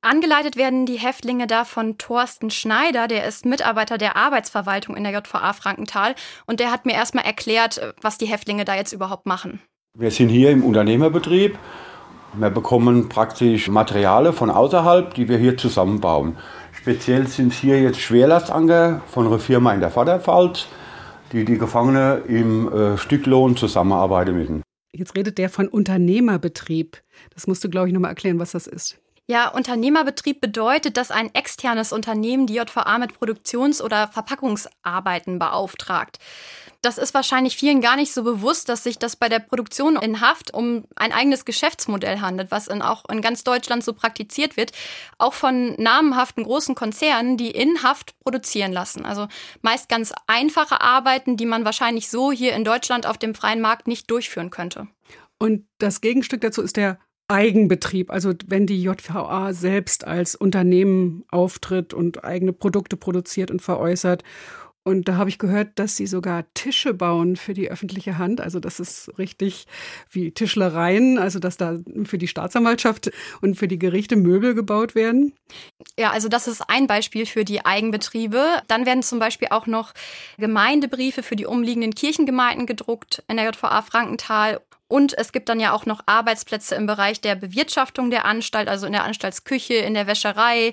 Angeleitet 0.00 0.56
werden 0.56 0.86
die 0.86 0.98
Häftlinge 0.98 1.48
da 1.48 1.64
von 1.64 1.98
Thorsten 1.98 2.52
Schneider, 2.52 3.08
der 3.08 3.26
ist 3.26 3.44
Mitarbeiter 3.44 3.98
der 3.98 4.14
Arbeitsverwaltung 4.14 4.96
in 4.96 5.02
der 5.02 5.12
JVA 5.12 5.52
Frankenthal 5.52 6.14
und 6.46 6.60
der 6.60 6.70
hat 6.70 6.86
mir 6.86 6.92
erstmal 6.92 7.24
erklärt, 7.24 7.80
was 8.00 8.16
die 8.16 8.26
Häftlinge 8.26 8.64
da 8.64 8.76
jetzt 8.76 8.92
überhaupt 8.92 9.26
machen. 9.26 9.60
Wir 9.98 10.12
sind 10.12 10.28
hier 10.28 10.52
im 10.52 10.62
Unternehmerbetrieb. 10.62 11.58
Wir 12.34 12.50
bekommen 12.50 13.08
praktisch 13.08 13.68
Materialien 13.68 14.32
von 14.34 14.50
außerhalb, 14.50 15.14
die 15.14 15.28
wir 15.28 15.38
hier 15.38 15.56
zusammenbauen. 15.56 16.36
Speziell 16.80 17.26
sind 17.26 17.52
hier 17.52 17.82
jetzt 17.82 18.00
Schwerlastanker 18.00 19.02
von 19.08 19.26
einer 19.26 19.40
Firma 19.40 19.74
in 19.74 19.80
der 19.80 19.90
Vorderpfalz, 19.90 20.68
die 21.32 21.44
die 21.44 21.58
Gefangenen 21.58 22.24
im 22.26 22.72
äh, 22.72 22.96
Stücklohn 22.96 23.56
zusammenarbeiten 23.56 24.36
müssen. 24.36 24.62
Jetzt 24.92 25.16
redet 25.16 25.38
der 25.38 25.50
von 25.50 25.66
Unternehmerbetrieb. 25.66 26.98
Das 27.34 27.48
musst 27.48 27.64
du, 27.64 27.68
glaube 27.68 27.88
ich, 27.88 27.92
nochmal 27.92 28.12
erklären, 28.12 28.38
was 28.38 28.52
das 28.52 28.68
ist. 28.68 28.96
Ja, 29.26 29.48
Unternehmerbetrieb 29.48 30.40
bedeutet, 30.40 30.96
dass 30.96 31.10
ein 31.10 31.34
externes 31.34 31.92
Unternehmen 31.92 32.46
die 32.46 32.54
JVA 32.54 32.96
mit 32.98 33.12
Produktions- 33.12 33.82
oder 33.82 34.06
Verpackungsarbeiten 34.06 35.40
beauftragt. 35.40 36.20
Das 36.80 36.96
ist 36.96 37.12
wahrscheinlich 37.12 37.56
vielen 37.56 37.80
gar 37.80 37.96
nicht 37.96 38.12
so 38.12 38.22
bewusst, 38.22 38.68
dass 38.68 38.84
sich 38.84 38.98
das 38.98 39.16
bei 39.16 39.28
der 39.28 39.40
Produktion 39.40 39.96
in 39.96 40.20
Haft 40.20 40.54
um 40.54 40.84
ein 40.94 41.10
eigenes 41.10 41.44
Geschäftsmodell 41.44 42.20
handelt, 42.20 42.52
was 42.52 42.68
in, 42.68 42.82
auch 42.82 43.04
in 43.08 43.20
ganz 43.20 43.42
Deutschland 43.42 43.82
so 43.82 43.92
praktiziert 43.92 44.56
wird, 44.56 44.70
auch 45.18 45.34
von 45.34 45.74
namenhaften 45.74 46.44
großen 46.44 46.76
Konzernen, 46.76 47.36
die 47.36 47.50
in 47.50 47.82
Haft 47.82 48.18
produzieren 48.20 48.72
lassen. 48.72 49.04
Also 49.04 49.26
meist 49.60 49.88
ganz 49.88 50.12
einfache 50.28 50.80
Arbeiten, 50.80 51.36
die 51.36 51.46
man 51.46 51.64
wahrscheinlich 51.64 52.08
so 52.08 52.30
hier 52.30 52.54
in 52.54 52.62
Deutschland 52.64 53.06
auf 53.06 53.18
dem 53.18 53.34
freien 53.34 53.60
Markt 53.60 53.88
nicht 53.88 54.08
durchführen 54.08 54.50
könnte. 54.50 54.86
Und 55.38 55.66
das 55.78 56.00
Gegenstück 56.00 56.42
dazu 56.42 56.62
ist 56.62 56.76
der 56.76 56.98
Eigenbetrieb, 57.28 58.10
also 58.10 58.32
wenn 58.46 58.66
die 58.66 58.82
JVA 58.82 59.52
selbst 59.52 60.06
als 60.06 60.34
Unternehmen 60.34 61.24
auftritt 61.28 61.92
und 61.92 62.24
eigene 62.24 62.52
Produkte 62.54 62.96
produziert 62.96 63.50
und 63.50 63.60
veräußert. 63.60 64.24
Und 64.88 65.06
da 65.06 65.16
habe 65.16 65.28
ich 65.28 65.38
gehört, 65.38 65.78
dass 65.78 65.96
sie 65.96 66.06
sogar 66.06 66.46
Tische 66.54 66.94
bauen 66.94 67.36
für 67.36 67.52
die 67.52 67.70
öffentliche 67.70 68.16
Hand. 68.16 68.40
Also 68.40 68.58
das 68.58 68.80
ist 68.80 69.12
richtig 69.18 69.66
wie 70.10 70.30
Tischlereien, 70.30 71.18
also 71.18 71.38
dass 71.38 71.58
da 71.58 71.76
für 72.04 72.16
die 72.16 72.26
Staatsanwaltschaft 72.26 73.10
und 73.42 73.56
für 73.56 73.68
die 73.68 73.78
Gerichte 73.78 74.16
Möbel 74.16 74.54
gebaut 74.54 74.94
werden. 74.94 75.34
Ja, 75.98 76.10
also 76.10 76.28
das 76.28 76.48
ist 76.48 76.62
ein 76.68 76.86
Beispiel 76.86 77.26
für 77.26 77.44
die 77.44 77.66
Eigenbetriebe. 77.66 78.42
Dann 78.66 78.86
werden 78.86 79.02
zum 79.02 79.18
Beispiel 79.18 79.48
auch 79.50 79.66
noch 79.66 79.92
Gemeindebriefe 80.38 81.22
für 81.22 81.36
die 81.36 81.44
umliegenden 81.44 81.94
Kirchengemeinden 81.94 82.64
gedruckt 82.64 83.22
in 83.28 83.36
der 83.36 83.44
JVA 83.44 83.82
Frankenthal 83.82 84.58
und 84.88 85.16
es 85.18 85.32
gibt 85.32 85.50
dann 85.50 85.60
ja 85.60 85.72
auch 85.72 85.84
noch 85.84 86.00
Arbeitsplätze 86.06 86.74
im 86.74 86.86
Bereich 86.86 87.20
der 87.20 87.34
Bewirtschaftung 87.34 88.10
der 88.10 88.24
Anstalt, 88.24 88.68
also 88.68 88.86
in 88.86 88.92
der 88.92 89.04
Anstaltsküche, 89.04 89.74
in 89.74 89.92
der 89.92 90.06
Wäscherei, 90.06 90.72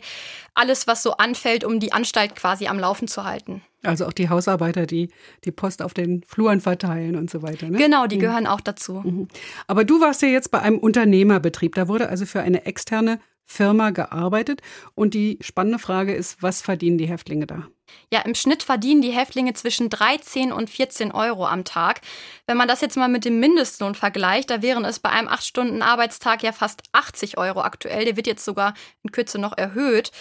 alles, 0.53 0.88
was 0.88 1.03
so 1.03 1.17
anfällt, 1.17 1.65
um 1.65 1.81
die 1.81 1.91
Anstalt 1.91 2.34
quasi 2.34 2.67
am 2.67 2.79
Laufen 2.79 3.10
zu 3.10 3.25
halten. 3.25 3.62
Also 3.86 4.06
auch 4.06 4.13
die 4.13 4.30
Hausarbeiter, 4.30 4.86
die 4.86 5.10
die 5.44 5.51
Post 5.51 5.82
auf 5.82 5.94
den 5.94 6.24
Fluren 6.24 6.62
verteilen 6.62 7.15
und 7.15 7.30
so 7.30 7.42
weiter. 7.42 7.70
Ne? 7.70 7.77
Genau, 7.77 8.08
die 8.08 8.18
mhm. 8.18 8.22
gehören 8.22 8.48
auch 8.48 8.62
dazu. 8.62 9.01
Mhm. 9.04 9.27
Aber 9.68 9.84
du 9.84 10.01
warst 10.01 10.22
ja 10.22 10.27
jetzt 10.27 10.51
bei 10.51 10.62
einem 10.62 10.77
Unternehmerbetrieb. 10.77 11.75
Da 11.75 11.88
wurde 11.88 12.10
also 12.10 12.25
für 12.25 12.42
eine 12.42 12.65
externe 12.65 13.20
Firma 13.46 13.92
gearbeitet. 13.92 14.62
Und 14.96 15.13
die 15.13 15.38
spannende 15.42 15.80
Frage 15.80 16.13
ist, 16.13 16.42
was 16.42 16.62
verdienen 16.62 16.98
die 16.98 17.08
Häftlinge 17.08 17.48
da? 17.48 17.68
Ja, 18.12 18.22
im 18.22 18.34
Schnitt 18.34 18.63
verdienen 18.63 19.01
die 19.01 19.12
Häftlinge 19.12 19.54
zwischen 19.54 19.89
13 19.89 20.51
und 20.51 20.70
14 20.70 21.12
Euro 21.12 21.46
am 21.46 21.63
Tag. 21.63 22.01
Wenn 22.48 22.58
man 22.58 22.68
das 22.68 22.82
jetzt 22.82 22.98
mal 22.98 23.08
mit 23.08 23.25
dem 23.25 23.39
Mindestlohn 23.39 23.94
vergleicht, 23.94 24.50
da 24.50 24.62
wären 24.62 24.84
es 24.86 25.00
bei 25.00 25.10
einem 25.10 25.27
8-Stunden-Arbeitstag 25.27 26.44
ja 26.44 26.51
fast 26.51 26.82
80 26.94 27.38
Euro 27.38 27.62
aktuell. 27.62 28.06
Der 28.06 28.18
wird 28.18 28.27
jetzt 28.27 28.44
sogar 28.44 28.74
in 29.04 29.12
Kürze 29.12 29.39
noch 29.39 29.56
erhöht. 29.56 30.12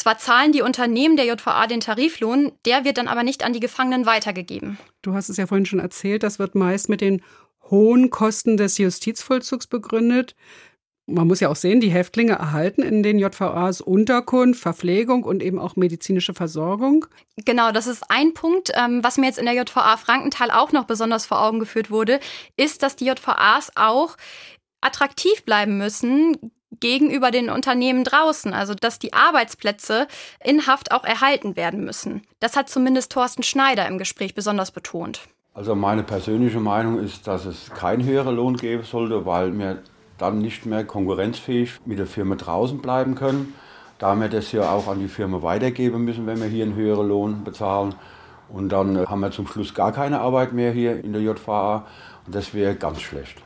Zwar 0.00 0.16
zahlen 0.16 0.52
die 0.52 0.62
Unternehmen 0.62 1.18
der 1.18 1.26
JVA 1.26 1.66
den 1.66 1.80
Tariflohn, 1.80 2.52
der 2.64 2.86
wird 2.86 2.96
dann 2.96 3.06
aber 3.06 3.22
nicht 3.22 3.44
an 3.44 3.52
die 3.52 3.60
Gefangenen 3.60 4.06
weitergegeben. 4.06 4.78
Du 5.02 5.12
hast 5.12 5.28
es 5.28 5.36
ja 5.36 5.46
vorhin 5.46 5.66
schon 5.66 5.78
erzählt, 5.78 6.22
das 6.22 6.38
wird 6.38 6.54
meist 6.54 6.88
mit 6.88 7.02
den 7.02 7.20
hohen 7.70 8.08
Kosten 8.08 8.56
des 8.56 8.78
Justizvollzugs 8.78 9.66
begründet. 9.66 10.36
Man 11.04 11.26
muss 11.26 11.40
ja 11.40 11.50
auch 11.50 11.56
sehen, 11.56 11.80
die 11.80 11.90
Häftlinge 11.90 12.32
erhalten 12.32 12.80
in 12.80 13.02
den 13.02 13.18
JVAs 13.18 13.82
Unterkunft, 13.82 14.62
Verpflegung 14.62 15.22
und 15.22 15.42
eben 15.42 15.58
auch 15.58 15.76
medizinische 15.76 16.32
Versorgung. 16.32 17.04
Genau, 17.44 17.70
das 17.70 17.86
ist 17.86 18.04
ein 18.08 18.32
Punkt. 18.32 18.72
Ähm, 18.74 19.04
was 19.04 19.18
mir 19.18 19.26
jetzt 19.26 19.38
in 19.38 19.44
der 19.44 19.54
JVA 19.54 19.98
Frankenthal 19.98 20.50
auch 20.50 20.72
noch 20.72 20.84
besonders 20.84 21.26
vor 21.26 21.42
Augen 21.42 21.60
geführt 21.60 21.90
wurde, 21.90 22.20
ist, 22.56 22.82
dass 22.82 22.96
die 22.96 23.04
JVAs 23.04 23.72
auch 23.76 24.16
attraktiv 24.80 25.44
bleiben 25.44 25.76
müssen 25.76 26.38
gegenüber 26.78 27.30
den 27.30 27.50
Unternehmen 27.50 28.04
draußen, 28.04 28.54
also 28.54 28.74
dass 28.74 28.98
die 28.98 29.12
Arbeitsplätze 29.12 30.06
in 30.42 30.66
Haft 30.66 30.92
auch 30.92 31.04
erhalten 31.04 31.56
werden 31.56 31.84
müssen. 31.84 32.22
Das 32.38 32.56
hat 32.56 32.68
zumindest 32.68 33.12
Thorsten 33.12 33.42
Schneider 33.42 33.86
im 33.86 33.98
Gespräch 33.98 34.34
besonders 34.34 34.70
betont. 34.70 35.20
Also 35.52 35.74
meine 35.74 36.04
persönliche 36.04 36.60
Meinung 36.60 37.00
ist, 37.00 37.26
dass 37.26 37.44
es 37.44 37.70
keinen 37.70 38.04
höheren 38.04 38.36
Lohn 38.36 38.56
geben 38.56 38.84
sollte, 38.84 39.26
weil 39.26 39.58
wir 39.58 39.82
dann 40.16 40.38
nicht 40.38 40.64
mehr 40.64 40.84
konkurrenzfähig 40.84 41.80
mit 41.84 41.98
der 41.98 42.06
Firma 42.06 42.36
draußen 42.36 42.80
bleiben 42.80 43.14
können. 43.14 43.54
Da 43.98 44.14
wir 44.14 44.28
das 44.28 44.52
ja 44.52 44.70
auch 44.70 44.86
an 44.86 45.00
die 45.00 45.08
Firma 45.08 45.42
weitergeben 45.42 46.04
müssen, 46.04 46.26
wenn 46.26 46.40
wir 46.40 46.46
hier 46.46 46.64
einen 46.64 46.74
höheren 46.74 47.08
Lohn 47.08 47.44
bezahlen. 47.44 47.94
Und 48.48 48.70
dann 48.70 49.06
haben 49.06 49.20
wir 49.20 49.30
zum 49.30 49.46
Schluss 49.46 49.74
gar 49.74 49.92
keine 49.92 50.20
Arbeit 50.20 50.52
mehr 50.52 50.72
hier 50.72 51.02
in 51.04 51.12
der 51.12 51.22
JVA. 51.22 51.86
Und 52.26 52.34
das 52.34 52.54
wäre 52.54 52.74
ganz 52.74 53.00
schlecht. 53.00 53.42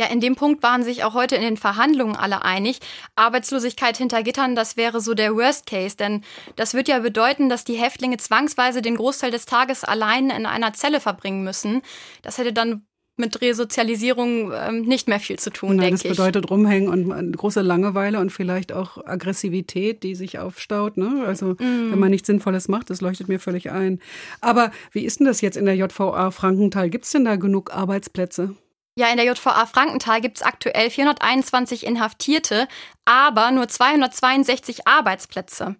Ja, 0.00 0.06
in 0.06 0.20
dem 0.20 0.36
Punkt 0.36 0.62
waren 0.62 0.82
sich 0.82 1.04
auch 1.04 1.14
heute 1.14 1.36
in 1.36 1.42
den 1.42 1.56
Verhandlungen 1.56 2.16
alle 2.16 2.42
einig. 2.42 2.80
Arbeitslosigkeit 3.14 3.96
hinter 3.96 4.22
Gittern, 4.22 4.54
das 4.54 4.76
wäre 4.76 5.00
so 5.00 5.14
der 5.14 5.34
Worst 5.34 5.66
Case, 5.66 5.96
denn 5.96 6.22
das 6.56 6.74
wird 6.74 6.88
ja 6.88 6.98
bedeuten, 6.98 7.48
dass 7.48 7.64
die 7.64 7.74
Häftlinge 7.74 8.16
zwangsweise 8.16 8.82
den 8.82 8.96
Großteil 8.96 9.30
des 9.30 9.46
Tages 9.46 9.84
allein 9.84 10.30
in 10.30 10.46
einer 10.46 10.72
Zelle 10.72 11.00
verbringen 11.00 11.44
müssen. 11.44 11.82
Das 12.22 12.38
hätte 12.38 12.52
dann 12.52 12.86
mit 13.16 13.40
Resozialisierung 13.40 14.52
ähm, 14.54 14.82
nicht 14.82 15.08
mehr 15.08 15.20
viel 15.20 15.38
zu 15.38 15.50
tun, 15.50 15.78
denke 15.78 15.94
ich. 15.96 16.02
Das 16.02 16.10
bedeutet 16.10 16.50
rumhängen 16.50 17.10
und 17.10 17.36
große 17.36 17.62
Langeweile 17.62 18.20
und 18.20 18.30
vielleicht 18.30 18.72
auch 18.72 19.04
Aggressivität, 19.06 20.02
die 20.02 20.14
sich 20.14 20.38
aufstaut. 20.38 20.98
Ne? 20.98 21.24
Also 21.26 21.52
mm. 21.54 21.90
wenn 21.90 21.98
man 21.98 22.10
nichts 22.10 22.26
Sinnvolles 22.26 22.68
macht, 22.68 22.90
das 22.90 23.00
leuchtet 23.00 23.28
mir 23.28 23.40
völlig 23.40 23.70
ein. 23.70 24.00
Aber 24.42 24.70
wie 24.92 25.04
ist 25.04 25.20
denn 25.20 25.26
das 25.26 25.40
jetzt 25.40 25.56
in 25.56 25.64
der 25.64 25.76
JVA 25.76 26.30
Frankenthal? 26.30 26.90
Gibt 26.90 27.06
es 27.06 27.12
denn 27.12 27.24
da 27.24 27.36
genug 27.36 27.72
Arbeitsplätze? 27.72 28.54
Ja, 28.98 29.08
in 29.10 29.18
der 29.18 29.26
JVA 29.26 29.66
Frankenthal 29.66 30.22
gibt 30.22 30.38
es 30.38 30.42
aktuell 30.42 30.88
421 30.88 31.84
Inhaftierte, 31.84 32.66
aber 33.04 33.50
nur 33.50 33.68
262 33.68 34.86
Arbeitsplätze. 34.86 35.76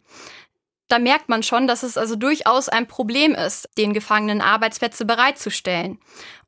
Da 0.88 0.98
merkt 0.98 1.30
man 1.30 1.42
schon, 1.42 1.66
dass 1.66 1.82
es 1.82 1.96
also 1.96 2.14
durchaus 2.14 2.68
ein 2.68 2.86
Problem 2.86 3.34
ist, 3.34 3.70
den 3.78 3.94
Gefangenen 3.94 4.42
Arbeitsplätze 4.42 5.06
bereitzustellen. 5.06 5.98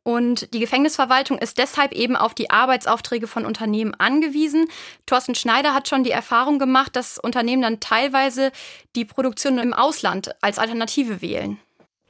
Und 0.02 0.52
die 0.52 0.60
Gefängnisverwaltung 0.60 1.38
ist 1.38 1.56
deshalb 1.56 1.92
eben 1.92 2.16
auf 2.16 2.34
die 2.34 2.50
Arbeitsaufträge 2.50 3.26
von 3.26 3.46
Unternehmen 3.46 3.94
angewiesen. 3.94 4.68
Thorsten 5.06 5.34
Schneider 5.34 5.72
hat 5.72 5.88
schon 5.88 6.04
die 6.04 6.10
Erfahrung 6.10 6.58
gemacht, 6.58 6.96
dass 6.96 7.18
Unternehmen 7.18 7.62
dann 7.62 7.80
teilweise 7.80 8.52
die 8.94 9.06
Produktion 9.06 9.58
im 9.58 9.72
Ausland 9.72 10.34
als 10.42 10.58
Alternative 10.58 11.22
wählen. 11.22 11.58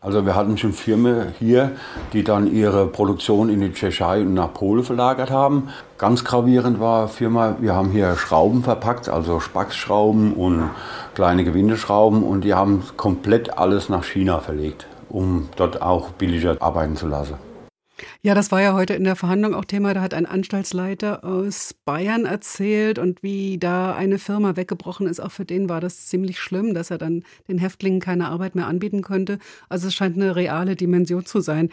Also 0.00 0.24
wir 0.24 0.36
hatten 0.36 0.56
schon 0.56 0.74
Firmen 0.74 1.34
hier, 1.40 1.72
die 2.12 2.22
dann 2.22 2.46
ihre 2.46 2.86
Produktion 2.86 3.48
in 3.48 3.60
die 3.60 3.72
Tschechei 3.72 4.20
und 4.20 4.32
nach 4.32 4.54
Polen 4.54 4.84
verlagert 4.84 5.32
haben. 5.32 5.70
Ganz 5.98 6.22
gravierend 6.22 6.78
war 6.78 7.08
Firma, 7.08 7.56
wir 7.58 7.74
haben 7.74 7.90
hier 7.90 8.14
Schrauben 8.14 8.62
verpackt, 8.62 9.08
also 9.08 9.40
Spacksschrauben 9.40 10.34
und 10.34 10.70
kleine 11.16 11.42
Gewindeschrauben 11.42 12.22
und 12.22 12.42
die 12.42 12.54
haben 12.54 12.84
komplett 12.96 13.58
alles 13.58 13.88
nach 13.88 14.04
China 14.04 14.38
verlegt, 14.38 14.86
um 15.08 15.48
dort 15.56 15.82
auch 15.82 16.10
billiger 16.10 16.56
arbeiten 16.60 16.94
zu 16.94 17.08
lassen. 17.08 17.47
Ja, 18.22 18.34
das 18.34 18.50
war 18.50 18.60
ja 18.60 18.74
heute 18.74 18.94
in 18.94 19.04
der 19.04 19.16
Verhandlung 19.16 19.54
auch 19.54 19.64
Thema. 19.64 19.94
Da 19.94 20.00
hat 20.00 20.14
ein 20.14 20.26
Anstaltsleiter 20.26 21.24
aus 21.24 21.74
Bayern 21.84 22.24
erzählt 22.24 22.98
und 22.98 23.22
wie 23.22 23.58
da 23.58 23.94
eine 23.94 24.18
Firma 24.18 24.56
weggebrochen 24.56 25.06
ist. 25.06 25.20
Auch 25.20 25.32
für 25.32 25.44
den 25.44 25.68
war 25.68 25.80
das 25.80 26.06
ziemlich 26.06 26.38
schlimm, 26.38 26.74
dass 26.74 26.90
er 26.90 26.98
dann 26.98 27.24
den 27.48 27.58
Häftlingen 27.58 28.00
keine 28.00 28.28
Arbeit 28.28 28.54
mehr 28.54 28.66
anbieten 28.66 29.02
konnte. 29.02 29.38
Also 29.68 29.88
es 29.88 29.94
scheint 29.94 30.16
eine 30.16 30.36
reale 30.36 30.76
Dimension 30.76 31.24
zu 31.24 31.40
sein. 31.40 31.70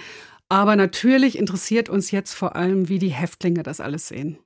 Aber 0.50 0.76
natürlich 0.76 1.38
interessiert 1.38 1.90
uns 1.90 2.12
jetzt 2.12 2.34
vor 2.34 2.56
allem, 2.56 2.90
wie 2.90 3.00
die 3.00 3.10
Häftlinge 3.10 3.64
das 3.64 3.80
alles 3.80 4.08
sehen. 4.08 4.38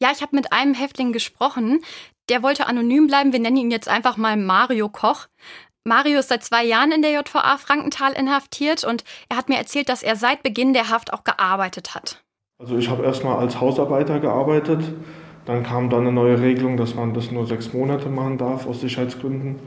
Ja, 0.00 0.10
ich 0.12 0.22
habe 0.22 0.36
mit 0.36 0.52
einem 0.52 0.74
Häftling 0.74 1.12
gesprochen. 1.12 1.80
Der 2.28 2.42
wollte 2.42 2.66
anonym 2.66 3.06
bleiben. 3.06 3.32
Wir 3.32 3.40
nennen 3.40 3.56
ihn 3.56 3.70
jetzt 3.70 3.88
einfach 3.88 4.16
mal 4.16 4.36
Mario 4.36 4.88
Koch. 4.88 5.26
Mario 5.88 6.18
ist 6.18 6.28
seit 6.28 6.44
zwei 6.44 6.64
Jahren 6.64 6.92
in 6.92 7.02
der 7.02 7.12
JVA 7.12 7.56
Frankenthal 7.56 8.12
inhaftiert 8.12 8.84
und 8.84 9.04
er 9.28 9.38
hat 9.38 9.48
mir 9.48 9.56
erzählt, 9.56 9.88
dass 9.88 10.02
er 10.02 10.16
seit 10.16 10.42
Beginn 10.42 10.74
der 10.74 10.90
Haft 10.90 11.12
auch 11.12 11.24
gearbeitet 11.24 11.94
hat. 11.94 12.22
Also 12.60 12.76
ich 12.76 12.90
habe 12.90 13.04
erstmal 13.04 13.38
als 13.38 13.60
Hausarbeiter 13.60 14.20
gearbeitet. 14.20 14.82
Dann 15.46 15.62
kam 15.62 15.88
dann 15.88 16.00
eine 16.00 16.12
neue 16.12 16.40
Regelung, 16.40 16.76
dass 16.76 16.94
man 16.94 17.14
das 17.14 17.30
nur 17.30 17.46
sechs 17.46 17.72
Monate 17.72 18.10
machen 18.10 18.36
darf 18.36 18.66
aus 18.66 18.82
Sicherheitsgründen. 18.82 19.58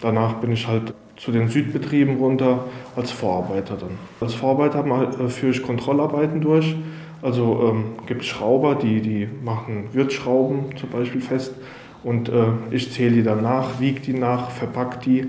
Danach 0.00 0.34
bin 0.34 0.52
ich 0.52 0.66
halt 0.66 0.94
zu 1.16 1.30
den 1.30 1.48
Südbetrieben 1.48 2.16
runter 2.16 2.64
als 2.94 3.10
Vorarbeiter 3.10 3.76
dann. 3.76 3.98
Als 4.20 4.34
Vorarbeiter 4.34 4.84
äh, 5.20 5.28
führe 5.28 5.52
ich 5.52 5.62
Kontrollarbeiten 5.62 6.40
durch. 6.40 6.74
Also 7.20 7.70
ähm, 7.70 7.96
gibt 8.06 8.22
es 8.22 8.28
Schrauber, 8.28 8.76
die, 8.76 9.00
die 9.00 9.28
machen 9.44 9.88
Wirtsschrauben 9.92 10.76
zum 10.76 10.88
Beispiel 10.90 11.20
fest. 11.20 11.54
Und 12.02 12.28
äh, 12.28 12.46
ich 12.70 12.92
zähle 12.92 13.16
die 13.16 13.22
dann 13.22 13.42
nach, 13.42 13.80
wiege 13.80 14.00
die 14.00 14.14
nach, 14.14 14.50
verpacke 14.50 15.00
die 15.04 15.26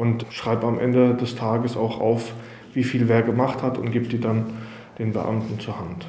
und 0.00 0.24
schreibe 0.30 0.66
am 0.66 0.78
Ende 0.78 1.14
des 1.14 1.36
Tages 1.36 1.76
auch 1.76 2.00
auf, 2.00 2.32
wie 2.72 2.84
viel 2.84 3.08
wer 3.08 3.22
gemacht 3.22 3.62
hat 3.62 3.76
und 3.76 3.90
gebe 3.90 4.08
die 4.08 4.20
dann 4.20 4.56
den 4.98 5.12
Beamten 5.12 5.60
zur 5.60 5.78
Hand. 5.78 6.06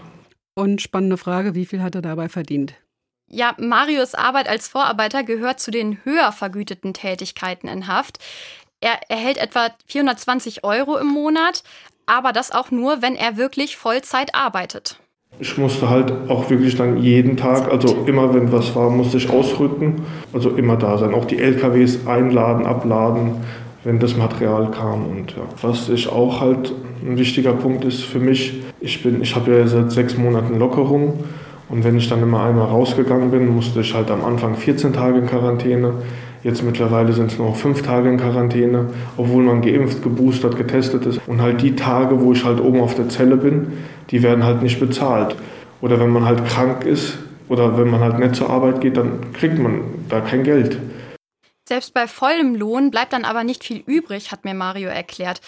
Und 0.56 0.82
spannende 0.82 1.18
Frage, 1.18 1.56
wie 1.56 1.66
viel 1.66 1.82
hat 1.82 1.96
er 1.96 2.02
dabei 2.02 2.30
verdient? 2.30 2.74
Ja, 3.28 3.54
Marius 3.58 4.16
Arbeit 4.16 4.50
als 4.50 4.68
Vorarbeiter 4.68 5.24
gehört 5.24 5.60
zu 5.60 5.72
den 5.72 6.04
höher 6.04 6.32
vergüteten 6.32 6.94
Tätigkeiten 6.94 7.68
in 7.68 7.88
Haft. 7.88 8.20
Er 8.82 9.00
erhält 9.10 9.38
etwa 9.38 9.70
420 9.88 10.64
Euro 10.64 10.98
im 10.98 11.08
Monat, 11.08 11.64
aber 12.06 12.34
das 12.34 12.52
auch 12.52 12.72
nur, 12.72 13.02
wenn 13.02 13.16
er 13.16 13.38
wirklich 13.38 13.78
Vollzeit 13.78 14.36
arbeitet. 14.36 15.00
Ich 15.40 15.58
musste 15.58 15.90
halt 15.90 16.12
auch 16.30 16.50
wirklich 16.50 16.76
dann 16.76 16.98
jeden 16.98 17.38
Tag, 17.38 17.72
also 17.72 18.04
immer 18.06 18.34
wenn 18.34 18.52
was 18.52 18.76
war, 18.76 18.90
musste 18.90 19.18
ich 19.18 19.30
ausrücken, 19.30 20.06
also 20.34 20.52
immer 20.52 20.76
da 20.76 20.98
sein. 20.98 21.14
Auch 21.14 21.26
die 21.26 21.40
LKWs 21.40 22.06
einladen, 22.06 22.66
abladen, 22.66 23.44
wenn 23.84 24.00
das 24.00 24.16
Material 24.16 24.70
kam. 24.72 25.06
Und 25.08 25.32
ja, 25.32 25.44
was 25.62 25.90
ich 25.90 26.10
auch 26.10 26.42
halt 26.42 26.74
ein 27.04 27.18
wichtiger 27.18 27.54
Punkt 27.54 27.86
ist 27.86 28.04
für 28.04 28.20
mich, 28.20 28.62
ich 28.80 29.04
bin, 29.04 29.22
ich 29.22 29.36
habe 29.36 29.52
ja 29.52 29.68
seit 29.68 29.92
sechs 29.92 30.18
Monaten 30.18 30.60
Lockerung 30.60 31.24
und 31.70 31.84
wenn 31.84 31.98
ich 31.98 32.10
dann 32.10 32.22
immer 32.22 32.44
einmal 32.44 32.68
rausgegangen 32.68 33.32
bin, 33.32 33.48
musste 33.48 33.80
ich 33.80 33.94
halt 33.94 34.12
am 34.12 34.26
Anfang 34.26 34.56
14 34.56 34.92
Tage 34.94 35.20
in 35.20 35.26
Quarantäne. 35.26 35.94
Jetzt 36.44 36.64
mittlerweile 36.64 37.14
sind 37.14 37.32
es 37.32 37.38
nur 37.38 37.48
noch 37.48 37.56
fünf 37.56 37.84
Tage 37.84 38.10
in 38.10 38.18
Quarantäne, 38.18 38.88
obwohl 39.16 39.44
man 39.44 39.62
geimpft, 39.62 40.04
geboostert, 40.04 40.58
getestet 40.58 41.06
ist. 41.06 41.22
Und 41.28 41.42
halt 41.42 41.62
die 41.62 41.76
Tage, 41.76 42.20
wo 42.20 42.34
ich 42.34 42.44
halt 42.44 42.60
oben 42.60 42.82
auf 42.82 42.96
der 42.96 43.10
Zelle 43.10 43.38
bin, 43.38 43.68
die 44.10 44.22
werden 44.22 44.44
halt 44.44 44.62
nicht 44.64 44.80
bezahlt. 44.80 45.36
Oder 45.82 46.00
wenn 46.00 46.10
man 46.10 46.26
halt 46.26 46.46
krank 46.46 46.86
ist 46.86 47.20
oder 47.48 47.78
wenn 47.78 47.90
man 47.90 48.02
halt 48.02 48.20
nicht 48.20 48.36
zur 48.36 48.50
Arbeit 48.50 48.82
geht, 48.82 48.98
dann 48.98 49.32
kriegt 49.34 49.58
man 49.58 49.82
da 50.10 50.20
kein 50.20 50.44
Geld. 50.44 50.78
Selbst 51.72 51.94
bei 51.94 52.06
vollem 52.06 52.54
Lohn 52.54 52.92
bleibt 52.92 53.14
dann 53.14 53.24
aber 53.24 53.46
nicht 53.46 53.64
viel 53.64 53.78
übrig, 53.78 54.34
hat 54.34 54.44
mir 54.44 54.54
Mario 54.54 54.90
erklärt. 54.90 55.40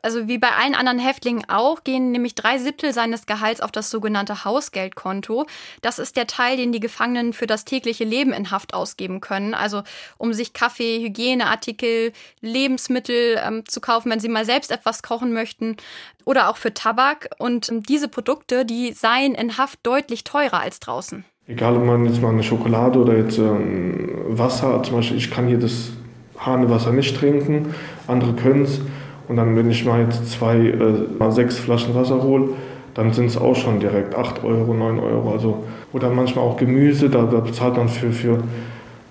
Also 0.00 0.26
wie 0.26 0.38
bei 0.38 0.48
allen 0.48 0.74
anderen 0.74 0.98
Häftlingen 0.98 1.46
auch, 1.50 1.84
gehen 1.84 2.10
nämlich 2.10 2.34
drei 2.34 2.56
Siebtel 2.56 2.94
seines 2.94 3.26
Gehalts 3.26 3.60
auf 3.60 3.70
das 3.70 3.90
sogenannte 3.90 4.46
Hausgeldkonto. 4.46 5.44
Das 5.82 5.98
ist 5.98 6.16
der 6.16 6.26
Teil, 6.26 6.56
den 6.56 6.72
die 6.72 6.80
Gefangenen 6.80 7.34
für 7.34 7.46
das 7.46 7.66
tägliche 7.66 8.04
Leben 8.04 8.32
in 8.32 8.50
Haft 8.50 8.72
ausgeben 8.72 9.20
können. 9.20 9.52
Also 9.52 9.82
um 10.16 10.32
sich 10.32 10.54
Kaffee, 10.54 11.02
Hygieneartikel, 11.02 12.14
Lebensmittel 12.40 13.38
ähm, 13.44 13.68
zu 13.68 13.82
kaufen, 13.82 14.10
wenn 14.10 14.20
sie 14.20 14.30
mal 14.30 14.46
selbst 14.46 14.70
etwas 14.70 15.02
kochen 15.02 15.34
möchten. 15.34 15.76
Oder 16.24 16.48
auch 16.48 16.56
für 16.56 16.72
Tabak. 16.72 17.28
Und 17.36 17.68
ähm, 17.68 17.82
diese 17.82 18.08
Produkte, 18.08 18.64
die 18.64 18.94
seien 18.94 19.34
in 19.34 19.58
Haft 19.58 19.80
deutlich 19.82 20.24
teurer 20.24 20.60
als 20.60 20.80
draußen. 20.80 21.26
Egal, 21.48 21.76
ob 21.76 21.84
man 21.84 22.06
jetzt 22.06 22.22
mal 22.22 22.28
eine 22.30 22.44
Schokolade 22.44 23.00
oder 23.00 23.16
jetzt 23.16 23.36
ähm, 23.36 24.08
Wasser, 24.28 24.80
zum 24.84 24.96
Beispiel, 24.96 25.16
ich 25.16 25.28
kann 25.28 25.48
hier 25.48 25.58
das 25.58 25.90
Hanewasser 26.38 26.92
nicht 26.92 27.16
trinken, 27.16 27.74
andere 28.06 28.34
können 28.34 28.62
es. 28.62 28.80
Und 29.26 29.36
dann, 29.36 29.56
wenn 29.56 29.68
ich 29.68 29.84
mal 29.84 30.02
jetzt 30.02 30.30
zwei, 30.30 30.56
äh, 30.56 31.18
mal 31.18 31.32
sechs 31.32 31.58
Flaschen 31.58 31.96
Wasser 31.96 32.22
hole, 32.22 32.50
dann 32.94 33.12
sind 33.12 33.26
es 33.26 33.36
auch 33.36 33.56
schon 33.56 33.80
direkt 33.80 34.14
8 34.14 34.44
Euro, 34.44 34.72
9 34.72 35.00
Euro. 35.00 35.32
Also, 35.32 35.64
oder 35.92 36.10
manchmal 36.10 36.44
auch 36.44 36.56
Gemüse, 36.56 37.10
da, 37.10 37.24
da 37.24 37.40
bezahlt 37.40 37.76
man 37.76 37.88
für, 37.88 38.12
für 38.12 38.38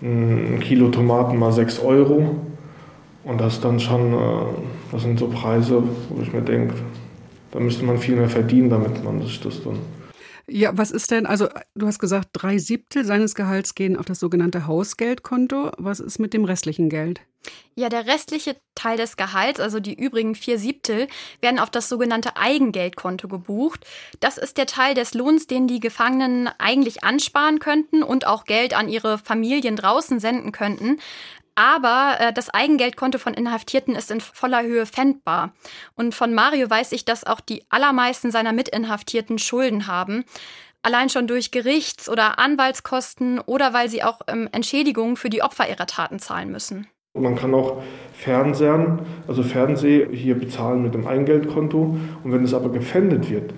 ein 0.01 0.59
Kilo 0.61 0.87
Tomaten 0.87 1.37
mal 1.37 1.51
6 1.51 1.79
Euro. 1.79 2.37
Und 3.25 3.41
das 3.41 3.59
dann 3.59 3.77
schon, 3.81 4.13
äh, 4.13 4.17
das 4.93 5.01
sind 5.01 5.19
so 5.19 5.27
Preise, 5.27 5.83
wo 6.09 6.21
ich 6.21 6.31
mir 6.31 6.41
denke, 6.41 6.75
da 7.51 7.59
müsste 7.59 7.83
man 7.83 7.97
viel 7.97 8.15
mehr 8.15 8.29
verdienen, 8.29 8.69
damit 8.69 9.03
man 9.03 9.21
sich 9.21 9.41
das 9.41 9.61
dann 9.63 9.75
ja, 10.51 10.77
was 10.77 10.91
ist 10.91 11.11
denn, 11.11 11.25
also 11.25 11.47
du 11.75 11.87
hast 11.87 11.99
gesagt, 11.99 12.29
drei 12.33 12.57
Siebtel 12.57 13.05
seines 13.05 13.35
Gehalts 13.35 13.75
gehen 13.75 13.97
auf 13.97 14.05
das 14.05 14.19
sogenannte 14.19 14.67
Hausgeldkonto. 14.67 15.71
Was 15.77 15.99
ist 15.99 16.19
mit 16.19 16.33
dem 16.33 16.45
restlichen 16.45 16.89
Geld? 16.89 17.21
Ja, 17.73 17.89
der 17.89 18.05
restliche 18.05 18.57
Teil 18.75 18.97
des 18.97 19.17
Gehalts, 19.17 19.59
also 19.59 19.79
die 19.79 19.95
übrigen 19.95 20.35
vier 20.35 20.59
Siebtel, 20.59 21.07
werden 21.39 21.59
auf 21.59 21.71
das 21.71 21.89
sogenannte 21.89 22.37
Eigengeldkonto 22.37 23.27
gebucht. 23.27 23.85
Das 24.19 24.37
ist 24.37 24.57
der 24.57 24.67
Teil 24.67 24.93
des 24.93 25.13
Lohns, 25.13 25.47
den 25.47 25.67
die 25.67 25.79
Gefangenen 25.79 26.49
eigentlich 26.59 27.03
ansparen 27.03 27.59
könnten 27.59 28.03
und 28.03 28.27
auch 28.27 28.43
Geld 28.43 28.75
an 28.75 28.89
ihre 28.89 29.17
Familien 29.17 29.75
draußen 29.75 30.19
senden 30.19 30.51
könnten. 30.51 30.99
Aber 31.55 32.15
äh, 32.19 32.33
das 32.33 32.49
Eigengeldkonto 32.49 33.17
von 33.17 33.33
Inhaftierten 33.33 33.95
ist 33.95 34.11
in 34.11 34.21
voller 34.21 34.63
Höhe 34.63 34.85
fändbar. 34.85 35.53
Und 35.95 36.15
von 36.15 36.33
Mario 36.33 36.69
weiß 36.69 36.91
ich, 36.93 37.05
dass 37.05 37.25
auch 37.25 37.39
die 37.39 37.63
allermeisten 37.69 38.31
seiner 38.31 38.53
Mitinhaftierten 38.53 39.37
Schulden 39.37 39.87
haben. 39.87 40.23
Allein 40.83 41.09
schon 41.09 41.27
durch 41.27 41.51
Gerichts- 41.51 42.09
oder 42.09 42.39
Anwaltskosten 42.39 43.39
oder 43.39 43.73
weil 43.73 43.89
sie 43.89 44.03
auch 44.03 44.21
ähm, 44.27 44.49
Entschädigungen 44.51 45.15
für 45.15 45.29
die 45.29 45.43
Opfer 45.43 45.69
ihrer 45.69 45.85
Taten 45.85 46.19
zahlen 46.19 46.51
müssen. 46.51 46.87
Man 47.13 47.35
kann 47.35 47.53
auch 47.53 47.83
Fernsehen, 48.13 48.99
also 49.27 49.43
Fernseh 49.43 50.07
hier 50.15 50.35
bezahlen 50.35 50.81
mit 50.81 50.93
dem 50.93 51.05
Eingeldkonto. 51.05 51.97
Und 52.23 52.31
wenn 52.31 52.43
es 52.43 52.53
aber 52.53 52.69
gefändet 52.69 53.29
wird, 53.29 53.53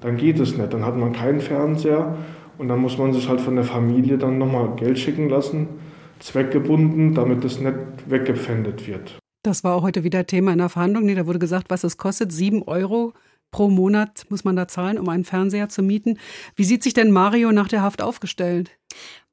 dann 0.00 0.16
geht 0.16 0.38
es 0.38 0.56
nicht. 0.56 0.72
Dann 0.72 0.84
hat 0.84 0.96
man 0.96 1.12
keinen 1.12 1.40
Fernseher 1.40 2.16
und 2.58 2.68
dann 2.68 2.78
muss 2.78 2.98
man 2.98 3.12
sich 3.14 3.28
halt 3.28 3.40
von 3.40 3.56
der 3.56 3.64
Familie 3.64 4.18
dann 4.18 4.38
nochmal 4.38 4.76
Geld 4.76 4.98
schicken 4.98 5.30
lassen 5.30 5.80
zweckgebunden, 6.20 7.14
damit 7.14 7.44
es 7.44 7.60
nicht 7.60 7.76
weggepfändet 8.06 8.86
wird. 8.86 9.18
Das 9.42 9.64
war 9.64 9.74
auch 9.74 9.82
heute 9.82 10.04
wieder 10.04 10.26
Thema 10.26 10.52
in 10.52 10.58
der 10.58 10.68
Verhandlung. 10.68 11.04
Nee, 11.04 11.14
da 11.14 11.26
wurde 11.26 11.38
gesagt, 11.38 11.70
was 11.70 11.84
es 11.84 11.96
kostet. 11.96 12.30
Sieben 12.32 12.62
Euro 12.62 13.14
pro 13.50 13.68
Monat 13.68 14.26
muss 14.28 14.44
man 14.44 14.54
da 14.54 14.68
zahlen, 14.68 14.98
um 14.98 15.08
einen 15.08 15.24
Fernseher 15.24 15.68
zu 15.68 15.82
mieten. 15.82 16.18
Wie 16.54 16.64
sieht 16.64 16.82
sich 16.82 16.94
denn 16.94 17.10
Mario 17.10 17.52
nach 17.52 17.68
der 17.68 17.82
Haft 17.82 18.02
aufgestellt? 18.02 18.70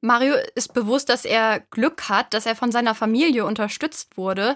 Mario 0.02 0.36
ist 0.56 0.74
bewusst, 0.74 1.10
dass 1.10 1.26
er 1.26 1.62
Glück 1.72 2.10
hat, 2.10 2.34
dass 2.34 2.46
er 2.46 2.56
von 2.56 2.72
seiner 2.72 2.96
Familie 2.96 3.46
unterstützt 3.46 4.18
wurde. 4.18 4.56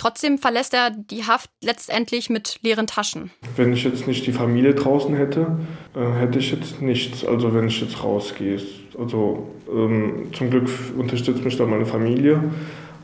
Trotzdem 0.00 0.38
verlässt 0.38 0.72
er 0.72 0.90
die 0.90 1.24
Haft 1.24 1.50
letztendlich 1.62 2.30
mit 2.30 2.60
leeren 2.62 2.86
Taschen. 2.86 3.32
Wenn 3.54 3.74
ich 3.74 3.84
jetzt 3.84 4.06
nicht 4.06 4.26
die 4.26 4.32
Familie 4.32 4.72
draußen 4.72 5.14
hätte, 5.14 5.58
äh, 5.94 6.18
hätte 6.18 6.38
ich 6.38 6.52
jetzt 6.52 6.80
nichts. 6.80 7.22
Also 7.22 7.52
wenn 7.52 7.68
ich 7.68 7.82
jetzt 7.82 8.02
rausgehe. 8.02 8.58
Also 8.98 9.50
ähm, 9.70 10.28
zum 10.32 10.48
Glück 10.48 10.70
unterstützt 10.96 11.44
mich 11.44 11.58
da 11.58 11.66
meine 11.66 11.84
Familie, 11.84 12.42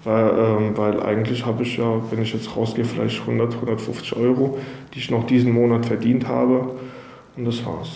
weil, 0.04 0.38
ähm, 0.38 0.76
weil 0.78 1.02
eigentlich 1.02 1.44
habe 1.44 1.64
ich 1.64 1.76
ja, 1.76 2.00
wenn 2.10 2.22
ich 2.22 2.32
jetzt 2.32 2.56
rausgehe, 2.56 2.86
vielleicht 2.86 3.20
100, 3.20 3.56
150 3.56 4.16
Euro, 4.16 4.58
die 4.94 5.00
ich 5.00 5.10
noch 5.10 5.26
diesen 5.26 5.52
Monat 5.52 5.84
verdient 5.84 6.26
habe. 6.26 6.78
Und 7.36 7.44
das 7.44 7.62
war's. 7.66 7.90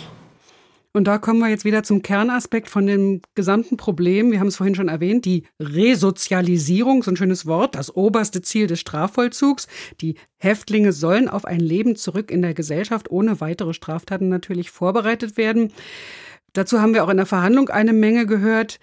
Und 0.93 1.05
da 1.05 1.17
kommen 1.17 1.39
wir 1.39 1.47
jetzt 1.47 1.63
wieder 1.63 1.83
zum 1.83 2.01
Kernaspekt 2.01 2.69
von 2.69 2.85
dem 2.85 3.21
gesamten 3.33 3.77
Problem. 3.77 4.31
Wir 4.31 4.41
haben 4.41 4.47
es 4.47 4.57
vorhin 4.57 4.75
schon 4.75 4.89
erwähnt, 4.89 5.23
die 5.23 5.45
Resozialisierung, 5.59 7.01
so 7.01 7.11
ein 7.11 7.17
schönes 7.17 7.45
Wort, 7.45 7.75
das 7.75 7.95
oberste 7.95 8.41
Ziel 8.41 8.67
des 8.67 8.81
Strafvollzugs. 8.81 9.67
Die 10.01 10.15
Häftlinge 10.37 10.91
sollen 10.91 11.29
auf 11.29 11.45
ein 11.45 11.61
Leben 11.61 11.95
zurück 11.95 12.29
in 12.29 12.41
der 12.41 12.53
Gesellschaft 12.53 13.09
ohne 13.09 13.39
weitere 13.39 13.73
Straftaten 13.73 14.27
natürlich 14.27 14.69
vorbereitet 14.69 15.37
werden. 15.37 15.71
Dazu 16.51 16.81
haben 16.81 16.93
wir 16.93 17.05
auch 17.05 17.09
in 17.09 17.17
der 17.17 17.25
Verhandlung 17.25 17.69
eine 17.69 17.93
Menge 17.93 18.25
gehört. 18.25 18.79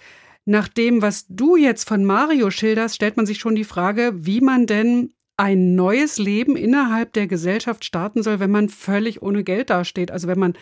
Nach 0.46 0.68
dem, 0.68 1.02
was 1.02 1.26
du 1.28 1.56
jetzt 1.56 1.86
von 1.86 2.06
Mario 2.06 2.50
schilderst, 2.50 2.94
stellt 2.94 3.18
man 3.18 3.26
sich 3.26 3.38
schon 3.38 3.54
die 3.54 3.64
Frage, 3.64 4.12
wie 4.14 4.40
man 4.40 4.66
denn 4.66 5.12
ein 5.36 5.74
neues 5.74 6.18
Leben 6.18 6.56
innerhalb 6.56 7.12
der 7.12 7.26
Gesellschaft 7.26 7.84
starten 7.84 8.22
soll, 8.22 8.40
wenn 8.40 8.50
man 8.50 8.70
völlig 8.70 9.20
ohne 9.20 9.44
Geld 9.44 9.68
dasteht. 9.68 10.10
Also 10.10 10.26
wenn 10.26 10.38
man 10.38 10.54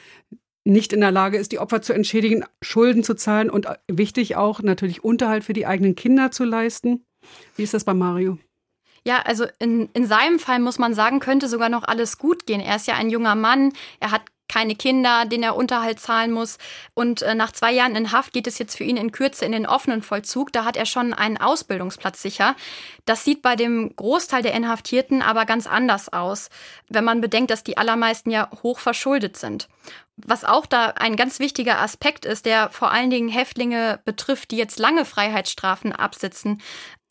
nicht 0.66 0.92
in 0.92 1.00
der 1.00 1.12
Lage 1.12 1.38
ist, 1.38 1.52
die 1.52 1.58
Opfer 1.58 1.80
zu 1.80 1.92
entschädigen, 1.92 2.44
Schulden 2.60 3.04
zu 3.04 3.14
zahlen 3.14 3.50
und 3.50 3.66
wichtig 3.88 4.36
auch 4.36 4.60
natürlich 4.60 5.04
Unterhalt 5.04 5.44
für 5.44 5.52
die 5.52 5.66
eigenen 5.66 5.94
Kinder 5.94 6.30
zu 6.30 6.44
leisten. 6.44 7.04
Wie 7.54 7.62
ist 7.62 7.74
das 7.74 7.84
bei 7.84 7.94
Mario? 7.94 8.38
Ja, 9.06 9.22
also 9.22 9.46
in, 9.60 9.88
in 9.94 10.06
seinem 10.06 10.40
Fall 10.40 10.58
muss 10.58 10.78
man 10.78 10.92
sagen, 10.92 11.20
könnte 11.20 11.48
sogar 11.48 11.68
noch 11.68 11.84
alles 11.84 12.18
gut 12.18 12.44
gehen. 12.46 12.60
Er 12.60 12.74
ist 12.74 12.88
ja 12.88 12.94
ein 12.94 13.08
junger 13.08 13.36
Mann, 13.36 13.72
er 14.00 14.10
hat 14.10 14.22
keine 14.48 14.74
Kinder, 14.74 15.24
denen 15.26 15.42
er 15.42 15.56
Unterhalt 15.56 16.00
zahlen 16.00 16.32
muss. 16.32 16.58
Und 16.94 17.22
äh, 17.22 17.34
nach 17.34 17.52
zwei 17.52 17.72
Jahren 17.72 17.96
in 17.96 18.12
Haft 18.12 18.32
geht 18.32 18.46
es 18.46 18.58
jetzt 18.58 18.76
für 18.76 18.84
ihn 18.84 18.96
in 18.96 19.12
Kürze 19.12 19.44
in 19.44 19.52
den 19.52 19.66
offenen 19.66 20.02
Vollzug. 20.02 20.52
Da 20.52 20.64
hat 20.64 20.76
er 20.76 20.86
schon 20.86 21.12
einen 21.12 21.36
Ausbildungsplatz 21.36 22.22
sicher. 22.22 22.56
Das 23.04 23.24
sieht 23.24 23.42
bei 23.42 23.56
dem 23.56 23.94
Großteil 23.94 24.42
der 24.42 24.54
Inhaftierten 24.54 25.22
aber 25.22 25.46
ganz 25.46 25.66
anders 25.66 26.12
aus, 26.12 26.48
wenn 26.88 27.04
man 27.04 27.20
bedenkt, 27.20 27.50
dass 27.50 27.64
die 27.64 27.78
allermeisten 27.78 28.30
ja 28.30 28.50
hoch 28.62 28.78
verschuldet 28.78 29.36
sind. 29.36 29.68
Was 30.16 30.44
auch 30.44 30.64
da 30.64 30.86
ein 30.96 31.16
ganz 31.16 31.40
wichtiger 31.40 31.80
Aspekt 31.80 32.24
ist, 32.24 32.46
der 32.46 32.70
vor 32.70 32.90
allen 32.90 33.10
Dingen 33.10 33.28
Häftlinge 33.28 34.00
betrifft, 34.04 34.50
die 34.50 34.56
jetzt 34.56 34.78
lange 34.78 35.04
Freiheitsstrafen 35.04 35.92
absitzen, 35.92 36.62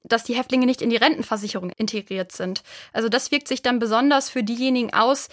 dass 0.04 0.24
die 0.24 0.36
Häftlinge 0.36 0.66
nicht 0.66 0.82
in 0.82 0.90
die 0.90 0.98
Rentenversicherung 0.98 1.72
integriert 1.72 2.32
sind. 2.32 2.64
Also 2.94 3.10
das 3.10 3.32
wirkt 3.32 3.48
sich 3.48 3.62
dann 3.62 3.80
besonders 3.80 4.30
für 4.30 4.44
diejenigen 4.44 4.94
aus, 4.94 5.30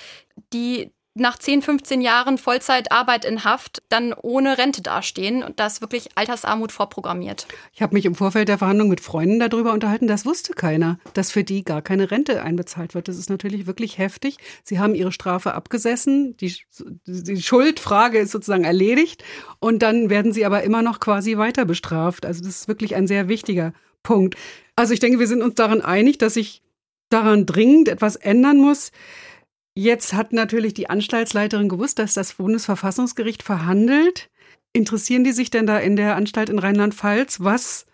die 0.52 0.92
nach 1.14 1.38
10, 1.38 1.62
15 1.62 2.01
Jahren 2.01 2.38
Vollzeitarbeit 2.38 3.25
in 3.25 3.44
Haft 3.44 3.83
dann 3.90 4.14
ohne 4.14 4.57
Rente 4.57 4.81
dastehen. 4.81 5.42
Und 5.42 5.61
da 5.61 5.66
ist 5.66 5.81
wirklich 5.83 6.09
Altersarmut 6.14 6.72
vorprogrammiert. 6.72 7.46
Ich 7.75 7.83
habe 7.83 7.94
mich 7.94 8.07
im 8.07 8.14
Vorfeld 8.14 8.48
der 8.48 8.59
Verhandlung 8.59 8.88
mit 8.88 9.01
Freunden 9.01 9.38
darüber 9.38 9.72
unterhalten, 9.72 10.07
das 10.07 10.25
wusste 10.25 10.55
keiner, 10.55 10.98
dass 11.14 11.31
für 11.31 11.44
die 11.44 11.64
gar 11.64 11.83
keine 11.83 12.11
Rente 12.11 12.42
einbezahlt 12.42 12.94
wird. 12.94 13.09
Das 13.09 13.18
ist 13.18 13.29
natürlich 13.29 13.66
wirklich 13.66 13.98
heftig. 13.98 14.38
Sie 14.64 14.79
haben 14.79 14.94
ihre 14.94 15.12
Strafe 15.12 15.55
abgesessen, 15.55 16.37
die, 16.38 16.55
die 17.07 17.42
Schuldfrage 17.42 18.18
ist 18.18 18.31
sozusagen 18.31 18.64
erledigt 18.64 19.22
und 19.59 19.83
dann 19.83 20.09
werden 20.09 20.33
sie 20.33 20.46
aber 20.46 20.62
immer 20.62 20.83
noch 20.83 21.01
quasi 21.01 21.37
weiter 21.37 21.64
bestraft. 21.64 22.25
Also 22.25 22.42
das 22.42 22.61
ist 22.61 22.68
wirklich 22.68 22.94
ein 22.94 23.07
sehr 23.07 23.29
wichtiger 23.29 23.75
Punkt. 24.03 24.37
Also 24.77 24.94
ich 24.94 25.01
denke, 25.01 25.18
wir 25.18 25.27
sind 25.27 25.42
uns 25.42 25.55
daran 25.55 25.83
einig, 25.83 26.18
dass 26.18 26.35
sich 26.35 26.62
daran 27.11 27.46
dringend 27.46 27.88
etwas 27.88 28.16
ändern 28.16 28.57
muss. 28.57 28.90
Jetzt 29.74 30.12
hat 30.12 30.32
natürlich 30.32 30.74
die 30.74 30.90
Anstaltsleiterin 30.90 31.68
gewusst, 31.68 31.98
dass 31.98 32.14
das 32.14 32.35
Bundesverfassungsgericht 32.35 33.42
verhandelt. 33.42 34.30
Interessieren 34.74 35.24
die 35.24 35.32
sich 35.32 35.50
denn 35.50 35.66
da 35.66 35.78
in 35.78 35.96
der 35.96 36.16
Anstalt 36.16 36.50
in 36.50 36.58
Rheinland-Pfalz, 36.58 37.40
was 37.40 37.87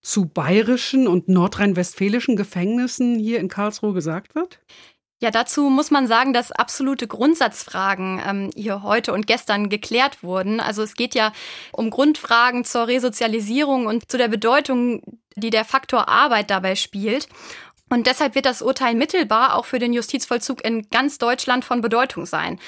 zu 0.00 0.26
bayerischen 0.26 1.08
und 1.08 1.28
nordrhein-westfälischen 1.28 2.36
Gefängnissen 2.36 3.18
hier 3.18 3.40
in 3.40 3.48
Karlsruhe 3.48 3.94
gesagt 3.94 4.34
wird? 4.34 4.60
Ja, 5.20 5.30
dazu 5.30 5.70
muss 5.70 5.90
man 5.90 6.06
sagen, 6.06 6.34
dass 6.34 6.52
absolute 6.52 7.06
Grundsatzfragen 7.06 8.20
ähm, 8.26 8.50
hier 8.54 8.82
heute 8.82 9.12
und 9.14 9.26
gestern 9.26 9.70
geklärt 9.70 10.22
wurden. 10.22 10.60
Also 10.60 10.82
es 10.82 10.96
geht 10.96 11.14
ja 11.14 11.32
um 11.72 11.88
Grundfragen 11.88 12.64
zur 12.64 12.88
Resozialisierung 12.88 13.86
und 13.86 14.10
zu 14.10 14.18
der 14.18 14.28
Bedeutung, 14.28 15.00
die 15.36 15.50
der 15.50 15.64
Faktor 15.64 16.08
Arbeit 16.08 16.50
dabei 16.50 16.74
spielt. 16.74 17.28
Und 17.90 18.06
deshalb 18.06 18.34
wird 18.34 18.46
das 18.46 18.62
Urteil 18.62 18.94
mittelbar 18.94 19.56
auch 19.56 19.66
für 19.66 19.78
den 19.78 19.92
Justizvollzug 19.92 20.64
in 20.64 20.88
ganz 20.90 21.18
Deutschland 21.18 21.64
von 21.64 21.80
Bedeutung 21.80 22.26
sein. 22.26 22.58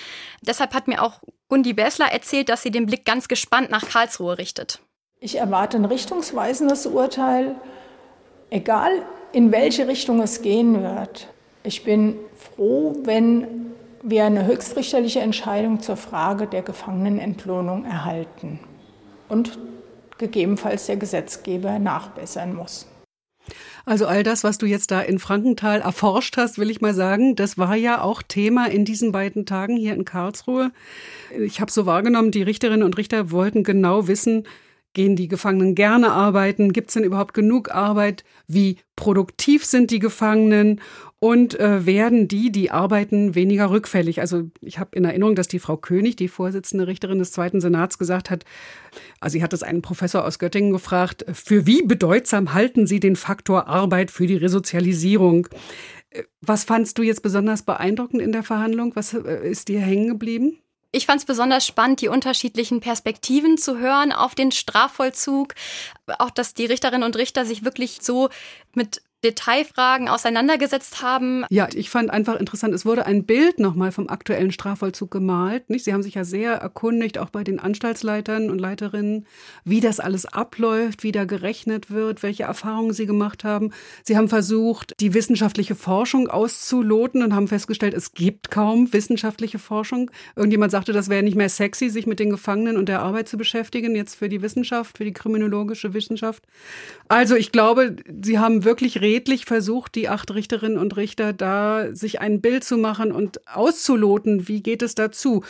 Deshalb 0.42 0.74
hat 0.74 0.88
mir 0.88 1.02
auch 1.02 1.20
Gundi 1.48 1.72
Bessler 1.72 2.12
erzählt, 2.12 2.48
dass 2.48 2.62
sie 2.62 2.70
den 2.70 2.86
Blick 2.86 3.04
ganz 3.04 3.28
gespannt 3.28 3.70
nach 3.70 3.88
Karlsruhe 3.88 4.38
richtet. 4.38 4.80
Ich 5.18 5.36
erwarte 5.38 5.78
ein 5.78 5.84
richtungsweisendes 5.84 6.86
Urteil, 6.86 7.54
egal 8.50 8.90
in 9.32 9.52
welche 9.52 9.88
Richtung 9.88 10.20
es 10.20 10.42
gehen 10.42 10.82
wird. 10.82 11.28
Ich 11.62 11.84
bin 11.84 12.16
froh, 12.36 12.96
wenn 13.04 13.74
wir 14.02 14.24
eine 14.24 14.46
höchstrichterliche 14.46 15.20
Entscheidung 15.20 15.80
zur 15.80 15.96
Frage 15.96 16.46
der 16.46 16.62
Gefangenenentlohnung 16.62 17.84
erhalten 17.84 18.60
und 19.28 19.58
gegebenenfalls 20.18 20.86
der 20.86 20.96
Gesetzgeber 20.96 21.78
nachbessern 21.78 22.54
muss. 22.54 22.86
Also 23.86 24.06
all 24.06 24.24
das, 24.24 24.44
was 24.44 24.58
du 24.58 24.66
jetzt 24.66 24.90
da 24.90 25.00
in 25.00 25.18
Frankenthal 25.18 25.80
erforscht 25.80 26.36
hast, 26.36 26.58
will 26.58 26.70
ich 26.70 26.80
mal 26.80 26.92
sagen, 26.92 27.36
das 27.36 27.56
war 27.56 27.76
ja 27.76 28.02
auch 28.02 28.20
Thema 28.20 28.66
in 28.66 28.84
diesen 28.84 29.12
beiden 29.12 29.46
Tagen 29.46 29.76
hier 29.76 29.94
in 29.94 30.04
Karlsruhe. 30.04 30.72
Ich 31.38 31.60
habe 31.60 31.70
so 31.70 31.86
wahrgenommen, 31.86 32.32
die 32.32 32.42
Richterinnen 32.42 32.82
und 32.82 32.98
Richter 32.98 33.30
wollten 33.30 33.62
genau 33.62 34.08
wissen, 34.08 34.44
Gehen 34.96 35.14
die 35.14 35.28
Gefangenen 35.28 35.74
gerne 35.74 36.10
arbeiten? 36.12 36.72
Gibt 36.72 36.88
es 36.88 36.94
denn 36.94 37.04
überhaupt 37.04 37.34
genug 37.34 37.70
Arbeit? 37.70 38.24
Wie 38.48 38.78
produktiv 38.96 39.62
sind 39.66 39.90
die 39.90 39.98
Gefangenen? 39.98 40.80
Und 41.26 41.58
äh, 41.58 41.84
werden 41.86 42.28
die, 42.28 42.52
die 42.52 42.70
arbeiten, 42.70 43.34
weniger 43.34 43.68
rückfällig? 43.70 44.20
Also 44.20 44.44
ich 44.60 44.78
habe 44.78 44.94
in 44.94 45.04
Erinnerung, 45.04 45.34
dass 45.34 45.48
die 45.48 45.58
Frau 45.58 45.76
König, 45.76 46.14
die 46.14 46.28
Vorsitzende 46.28 46.86
Richterin 46.86 47.18
des 47.18 47.32
Zweiten 47.32 47.60
Senats, 47.60 47.98
gesagt 47.98 48.30
hat, 48.30 48.44
also 49.18 49.32
sie 49.32 49.42
hat 49.42 49.52
es 49.52 49.64
einen 49.64 49.82
Professor 49.82 50.24
aus 50.24 50.38
Göttingen 50.38 50.70
gefragt, 50.70 51.26
für 51.32 51.66
wie 51.66 51.82
bedeutsam 51.82 52.54
halten 52.54 52.86
Sie 52.86 53.00
den 53.00 53.16
Faktor 53.16 53.66
Arbeit 53.66 54.12
für 54.12 54.28
die 54.28 54.36
Resozialisierung? 54.36 55.48
Was 56.42 56.62
fandst 56.62 56.96
du 56.96 57.02
jetzt 57.02 57.24
besonders 57.24 57.64
beeindruckend 57.64 58.22
in 58.22 58.30
der 58.30 58.44
Verhandlung? 58.44 58.94
Was 58.94 59.12
äh, 59.12 59.50
ist 59.50 59.66
dir 59.66 59.80
hängen 59.80 60.06
geblieben? 60.06 60.60
Ich 60.92 61.06
fand 61.06 61.18
es 61.18 61.26
besonders 61.26 61.66
spannend, 61.66 62.02
die 62.02 62.08
unterschiedlichen 62.08 62.78
Perspektiven 62.78 63.58
zu 63.58 63.80
hören 63.80 64.12
auf 64.12 64.36
den 64.36 64.52
Strafvollzug. 64.52 65.56
Auch, 66.20 66.30
dass 66.30 66.54
die 66.54 66.66
Richterinnen 66.66 67.02
und 67.02 67.16
Richter 67.16 67.44
sich 67.44 67.64
wirklich 67.64 67.98
so 68.00 68.28
mit 68.74 69.02
Detailfragen 69.26 70.08
auseinandergesetzt 70.08 71.02
haben. 71.02 71.44
Ja, 71.50 71.68
ich 71.74 71.90
fand 71.90 72.10
einfach 72.10 72.36
interessant, 72.36 72.72
es 72.74 72.86
wurde 72.86 73.06
ein 73.06 73.24
Bild 73.24 73.58
nochmal 73.58 73.90
vom 73.90 74.08
aktuellen 74.08 74.52
Strafvollzug 74.52 75.10
gemalt. 75.10 75.68
Nicht? 75.68 75.84
Sie 75.84 75.92
haben 75.92 76.04
sich 76.04 76.14
ja 76.14 76.24
sehr 76.24 76.52
erkundigt, 76.52 77.18
auch 77.18 77.30
bei 77.30 77.42
den 77.42 77.58
Anstaltsleitern 77.58 78.50
und 78.50 78.60
Leiterinnen, 78.60 79.26
wie 79.64 79.80
das 79.80 79.98
alles 79.98 80.26
abläuft, 80.26 81.02
wie 81.02 81.10
da 81.10 81.24
gerechnet 81.24 81.90
wird, 81.90 82.22
welche 82.22 82.44
Erfahrungen 82.44 82.92
sie 82.92 83.06
gemacht 83.06 83.42
haben. 83.42 83.72
Sie 84.04 84.16
haben 84.16 84.28
versucht, 84.28 84.92
die 85.00 85.12
wissenschaftliche 85.12 85.74
Forschung 85.74 86.28
auszuloten 86.28 87.22
und 87.24 87.34
haben 87.34 87.48
festgestellt, 87.48 87.94
es 87.94 88.14
gibt 88.14 88.52
kaum 88.52 88.92
wissenschaftliche 88.92 89.58
Forschung. 89.58 90.10
Irgendjemand 90.36 90.70
sagte, 90.70 90.92
das 90.92 91.08
wäre 91.08 91.24
nicht 91.24 91.36
mehr 91.36 91.48
sexy, 91.48 91.90
sich 91.90 92.06
mit 92.06 92.20
den 92.20 92.30
Gefangenen 92.30 92.76
und 92.76 92.88
der 92.88 93.02
Arbeit 93.02 93.28
zu 93.28 93.36
beschäftigen, 93.36 93.96
jetzt 93.96 94.14
für 94.14 94.28
die 94.28 94.42
Wissenschaft, 94.42 94.98
für 94.98 95.04
die 95.04 95.12
kriminologische 95.12 95.94
Wissenschaft. 95.94 96.44
Also 97.08 97.34
ich 97.34 97.50
glaube, 97.50 97.96
sie 98.22 98.38
haben 98.38 98.64
wirklich 98.64 99.00
redlich 99.16 99.46
versucht, 99.46 99.94
die 99.94 100.10
acht 100.10 100.34
Richterinnen 100.34 100.76
und 100.76 100.96
Richter 100.96 101.32
da 101.32 101.94
sich 101.94 102.20
ein 102.20 102.42
Bild 102.42 102.64
zu 102.64 102.76
machen 102.76 103.12
und 103.12 103.40
auszuloten, 103.48 104.46
wie 104.46 104.62
geht 104.62 104.82
es 104.82 104.94
dazu. 104.94 105.42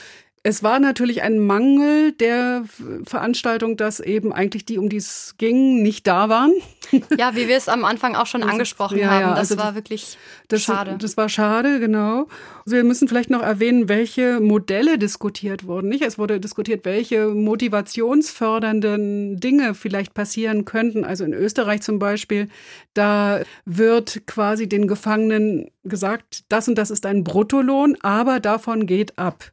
Es 0.46 0.62
war 0.62 0.78
natürlich 0.78 1.22
ein 1.22 1.40
Mangel 1.40 2.12
der 2.12 2.62
Veranstaltung, 3.04 3.76
dass 3.76 3.98
eben 3.98 4.32
eigentlich 4.32 4.64
die, 4.64 4.78
um 4.78 4.88
die 4.88 4.98
es 4.98 5.35
ging, 5.38 5.82
nicht 5.82 6.06
da 6.06 6.28
waren. 6.28 6.52
Ja, 7.18 7.35
wie 7.35 7.48
wir 7.48 7.56
es 7.56 7.68
am 7.68 7.85
Anfang 7.85 8.14
auch 8.14 8.26
schon 8.26 8.44
angesprochen 8.44 8.98
ja, 8.98 9.11
haben. 9.11 9.22
Ja, 9.22 9.30
das 9.30 9.50
also 9.50 9.59
war 9.59 9.74
wirklich 9.74 10.18
das, 10.46 10.62
schade. 10.62 10.94
Das 11.00 11.16
war 11.16 11.28
schade, 11.28 11.80
genau. 11.80 12.28
Wir 12.64 12.85
müssen 12.85 13.09
vielleicht 13.09 13.28
noch 13.28 13.42
erwähnen, 13.42 13.88
welche 13.88 14.38
Modelle 14.38 14.96
diskutiert 14.96 15.66
wurden. 15.66 15.88
Nicht? 15.88 16.04
Es 16.04 16.16
wurde 16.16 16.38
diskutiert, 16.38 16.85
welche 16.85 17.26
motivationsfördernden 17.26 19.40
Dinge 19.40 19.74
vielleicht 19.74 20.14
passieren 20.14 20.64
könnten. 20.64 21.04
Also 21.04 21.24
in 21.24 21.35
Österreich 21.35 21.82
zum 21.82 21.98
Beispiel, 21.98 22.46
da 22.94 23.40
wird 23.64 24.24
quasi 24.28 24.68
den 24.68 24.87
Gefangenen 24.87 25.72
gesagt, 25.82 26.44
das 26.48 26.68
und 26.68 26.78
das 26.78 26.92
ist 26.92 27.04
ein 27.04 27.24
Bruttolohn, 27.24 27.96
aber 28.00 28.38
davon 28.38 28.87
geht 28.87 29.18
ab. 29.18 29.50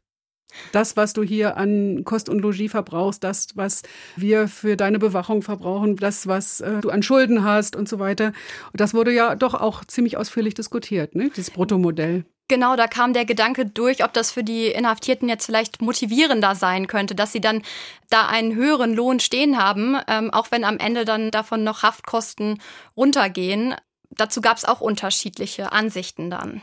Das, 0.71 0.97
was 0.97 1.13
du 1.13 1.23
hier 1.23 1.57
an 1.57 2.03
Kost 2.03 2.29
und 2.29 2.39
Logis 2.39 2.71
verbrauchst, 2.71 3.23
das, 3.23 3.47
was 3.55 3.81
wir 4.15 4.47
für 4.47 4.77
deine 4.77 4.99
Bewachung 4.99 5.41
verbrauchen, 5.41 5.95
das, 5.95 6.27
was 6.27 6.61
äh, 6.61 6.81
du 6.81 6.89
an 6.89 7.03
Schulden 7.03 7.43
hast 7.43 7.75
und 7.75 7.89
so 7.89 7.99
weiter. 7.99 8.33
Das 8.73 8.93
wurde 8.93 9.11
ja 9.11 9.35
doch 9.35 9.53
auch 9.53 9.85
ziemlich 9.85 10.17
ausführlich 10.17 10.53
diskutiert, 10.53 11.15
ne? 11.15 11.29
dieses 11.35 11.51
Bruttomodell. 11.51 12.25
Genau, 12.49 12.75
da 12.75 12.87
kam 12.87 13.13
der 13.13 13.25
Gedanke 13.25 13.65
durch, 13.65 14.03
ob 14.03 14.13
das 14.13 14.31
für 14.31 14.43
die 14.43 14.67
Inhaftierten 14.67 15.29
jetzt 15.29 15.45
vielleicht 15.45 15.81
motivierender 15.81 16.55
sein 16.55 16.87
könnte, 16.87 17.15
dass 17.15 17.31
sie 17.31 17.39
dann 17.39 17.61
da 18.09 18.27
einen 18.27 18.53
höheren 18.53 18.93
Lohn 18.93 19.19
stehen 19.21 19.57
haben, 19.57 19.95
ähm, 20.07 20.29
auch 20.29 20.51
wenn 20.51 20.65
am 20.65 20.77
Ende 20.77 21.05
dann 21.05 21.31
davon 21.31 21.63
noch 21.63 21.83
Haftkosten 21.83 22.61
runtergehen. 22.97 23.75
Dazu 24.09 24.41
gab 24.41 24.57
es 24.57 24.65
auch 24.65 24.81
unterschiedliche 24.81 25.71
Ansichten 25.71 26.29
dann. 26.29 26.61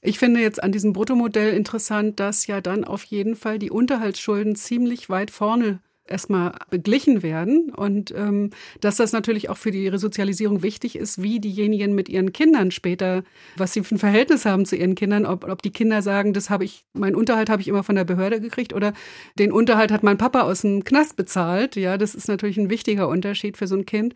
Ich 0.00 0.18
finde 0.18 0.40
jetzt 0.40 0.62
an 0.62 0.72
diesem 0.72 0.92
Bruttomodell 0.92 1.54
interessant, 1.54 2.20
dass 2.20 2.46
ja 2.46 2.60
dann 2.60 2.84
auf 2.84 3.04
jeden 3.04 3.36
Fall 3.36 3.58
die 3.58 3.70
Unterhaltsschulden 3.70 4.56
ziemlich 4.56 5.08
weit 5.08 5.30
vorne 5.30 5.80
erstmal 6.08 6.52
beglichen 6.70 7.22
werden 7.22 7.70
und 7.74 8.12
ähm, 8.12 8.50
dass 8.80 8.96
das 8.96 9.12
natürlich 9.12 9.48
auch 9.50 9.56
für 9.56 9.70
die 9.70 9.88
Resozialisierung 9.88 10.62
wichtig 10.62 10.96
ist, 10.96 11.22
wie 11.22 11.40
diejenigen 11.40 11.94
mit 11.94 12.08
ihren 12.08 12.32
Kindern 12.32 12.70
später, 12.70 13.22
was 13.56 13.72
sie 13.72 13.82
für 13.82 13.96
ein 13.96 13.98
Verhältnis 13.98 14.44
haben 14.44 14.66
zu 14.66 14.76
ihren 14.76 14.94
Kindern, 14.94 15.26
ob, 15.26 15.48
ob 15.48 15.62
die 15.62 15.70
Kinder 15.70 16.02
sagen, 16.02 16.32
das 16.32 16.50
habe 16.50 16.64
ich, 16.64 16.84
mein 16.92 17.14
Unterhalt 17.14 17.50
habe 17.50 17.62
ich 17.62 17.68
immer 17.68 17.82
von 17.82 17.96
der 17.96 18.04
Behörde 18.04 18.40
gekriegt 18.40 18.72
oder 18.72 18.92
den 19.38 19.52
Unterhalt 19.52 19.90
hat 19.90 20.02
mein 20.02 20.18
Papa 20.18 20.42
aus 20.42 20.62
dem 20.62 20.84
Knast 20.84 21.16
bezahlt. 21.16 21.76
Ja, 21.76 21.98
das 21.98 22.14
ist 22.14 22.28
natürlich 22.28 22.56
ein 22.56 22.70
wichtiger 22.70 23.08
Unterschied 23.08 23.56
für 23.56 23.66
so 23.66 23.76
ein 23.76 23.86
Kind. 23.86 24.14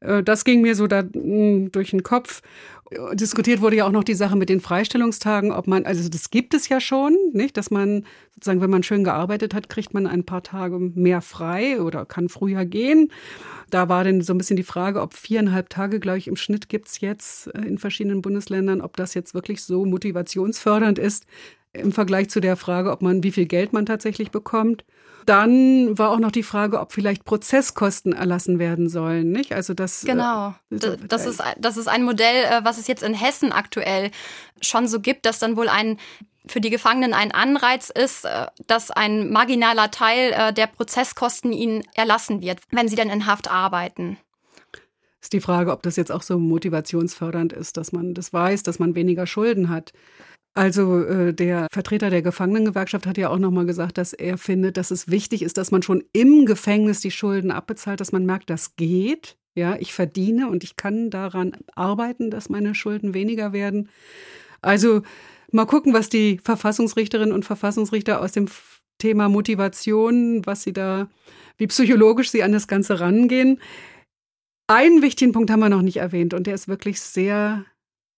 Äh, 0.00 0.22
das 0.22 0.44
ging 0.44 0.62
mir 0.62 0.74
so 0.74 0.86
da 0.86 1.02
mh, 1.02 1.10
hm, 1.12 1.72
durch 1.72 1.90
den 1.90 2.02
Kopf. 2.02 2.42
Diskutiert 3.14 3.60
wurde 3.60 3.76
ja 3.76 3.86
auch 3.86 3.92
noch 3.92 4.04
die 4.04 4.14
Sache 4.14 4.36
mit 4.36 4.48
den 4.48 4.60
Freistellungstagen, 4.60 5.50
ob 5.50 5.66
man, 5.66 5.84
also 5.84 6.08
das 6.08 6.30
gibt 6.30 6.54
es 6.54 6.68
ja 6.68 6.80
schon, 6.80 7.16
nicht, 7.32 7.56
dass 7.56 7.70
man 7.70 8.04
sozusagen, 8.34 8.60
wenn 8.60 8.70
man 8.70 8.84
schön 8.84 9.02
gearbeitet 9.02 9.54
hat, 9.54 9.68
kriegt 9.68 9.92
man 9.92 10.06
ein 10.06 10.24
paar 10.24 10.44
Tage 10.44 10.78
mehr 10.78 11.20
frei 11.20 11.80
oder 11.80 12.04
kann 12.04 12.28
früher 12.28 12.64
gehen. 12.64 13.10
Da 13.70 13.88
war 13.88 14.04
dann 14.04 14.20
so 14.20 14.32
ein 14.32 14.38
bisschen 14.38 14.56
die 14.56 14.62
Frage, 14.62 15.00
ob 15.00 15.14
viereinhalb 15.14 15.68
Tage, 15.68 15.98
glaube 15.98 16.18
ich, 16.18 16.28
im 16.28 16.36
Schnitt 16.36 16.68
gibt's 16.68 17.00
jetzt 17.00 17.48
äh, 17.54 17.62
in 17.62 17.78
verschiedenen 17.78 18.22
Bundesländern, 18.22 18.80
ob 18.80 18.96
das 18.96 19.14
jetzt 19.14 19.34
wirklich 19.34 19.64
so 19.64 19.84
motivationsfördernd 19.84 21.00
ist 21.00 21.26
im 21.78 21.92
Vergleich 21.92 22.30
zu 22.30 22.40
der 22.40 22.56
Frage, 22.56 22.90
ob 22.90 23.02
man, 23.02 23.22
wie 23.22 23.32
viel 23.32 23.46
Geld 23.46 23.72
man 23.72 23.86
tatsächlich 23.86 24.30
bekommt. 24.30 24.84
Dann 25.26 25.98
war 25.98 26.10
auch 26.10 26.20
noch 26.20 26.30
die 26.30 26.44
Frage, 26.44 26.78
ob 26.78 26.92
vielleicht 26.92 27.24
Prozesskosten 27.24 28.12
erlassen 28.12 28.60
werden 28.60 28.88
sollen, 28.88 29.32
nicht? 29.32 29.52
Also 29.52 29.74
das 29.74 30.04
äh, 30.04 30.06
genau. 30.06 30.54
Äh, 30.70 30.96
das 31.08 31.26
ist 31.26 31.42
das 31.58 31.76
ist 31.76 31.88
ein 31.88 32.04
Modell, 32.04 32.44
äh, 32.44 32.60
was 32.62 32.78
es 32.78 32.86
jetzt 32.86 33.02
in 33.02 33.12
Hessen 33.12 33.50
aktuell 33.50 34.12
schon 34.60 34.86
so 34.86 35.00
gibt, 35.00 35.26
dass 35.26 35.40
dann 35.40 35.56
wohl 35.56 35.68
ein 35.68 35.98
für 36.48 36.60
die 36.60 36.70
Gefangenen 36.70 37.12
ein 37.12 37.32
Anreiz 37.32 37.90
ist, 37.90 38.24
äh, 38.24 38.46
dass 38.68 38.92
ein 38.92 39.32
marginaler 39.32 39.90
Teil 39.90 40.52
der 40.52 40.68
Prozesskosten 40.68 41.52
ihnen 41.52 41.82
erlassen 41.94 42.40
wird, 42.40 42.60
wenn 42.70 42.86
sie 42.86 42.96
dann 42.96 43.10
in 43.10 43.26
Haft 43.26 43.50
arbeiten. 43.50 44.18
Ist 45.20 45.32
die 45.32 45.40
Frage, 45.40 45.72
ob 45.72 45.82
das 45.82 45.96
jetzt 45.96 46.12
auch 46.12 46.22
so 46.22 46.38
motivationsfördernd 46.38 47.52
ist, 47.52 47.76
dass 47.78 47.90
man 47.90 48.14
das 48.14 48.32
weiß, 48.32 48.62
dass 48.62 48.78
man 48.78 48.94
weniger 48.94 49.26
Schulden 49.26 49.70
hat. 49.70 49.92
Also 50.56 51.02
äh, 51.02 51.34
der 51.34 51.66
Vertreter 51.70 52.08
der 52.08 52.22
Gefangenengewerkschaft 52.22 53.06
hat 53.06 53.18
ja 53.18 53.28
auch 53.28 53.38
nochmal 53.38 53.66
gesagt, 53.66 53.98
dass 53.98 54.14
er 54.14 54.38
findet, 54.38 54.78
dass 54.78 54.90
es 54.90 55.10
wichtig 55.10 55.42
ist, 55.42 55.58
dass 55.58 55.70
man 55.70 55.82
schon 55.82 56.02
im 56.14 56.46
Gefängnis 56.46 57.00
die 57.00 57.10
Schulden 57.10 57.50
abbezahlt, 57.50 58.00
dass 58.00 58.10
man 58.10 58.24
merkt, 58.24 58.48
das 58.48 58.74
geht. 58.74 59.36
Ja, 59.54 59.76
ich 59.78 59.92
verdiene 59.92 60.48
und 60.48 60.64
ich 60.64 60.76
kann 60.76 61.10
daran 61.10 61.52
arbeiten, 61.74 62.30
dass 62.30 62.48
meine 62.48 62.74
Schulden 62.74 63.12
weniger 63.12 63.52
werden. 63.52 63.90
Also 64.62 65.02
mal 65.52 65.66
gucken, 65.66 65.92
was 65.92 66.08
die 66.08 66.40
Verfassungsrichterinnen 66.42 67.34
und 67.34 67.44
Verfassungsrichter 67.44 68.22
aus 68.22 68.32
dem 68.32 68.46
Thema 68.96 69.28
Motivation, 69.28 70.40
was 70.46 70.62
sie 70.62 70.72
da, 70.72 71.10
wie 71.58 71.66
psychologisch 71.66 72.30
sie 72.30 72.42
an 72.42 72.52
das 72.52 72.66
Ganze 72.66 72.98
rangehen. 72.98 73.60
Einen 74.68 75.02
wichtigen 75.02 75.32
Punkt 75.32 75.50
haben 75.50 75.60
wir 75.60 75.68
noch 75.68 75.82
nicht 75.82 75.98
erwähnt 75.98 76.32
und 76.32 76.46
der 76.46 76.54
ist 76.54 76.66
wirklich 76.66 76.98
sehr 77.02 77.66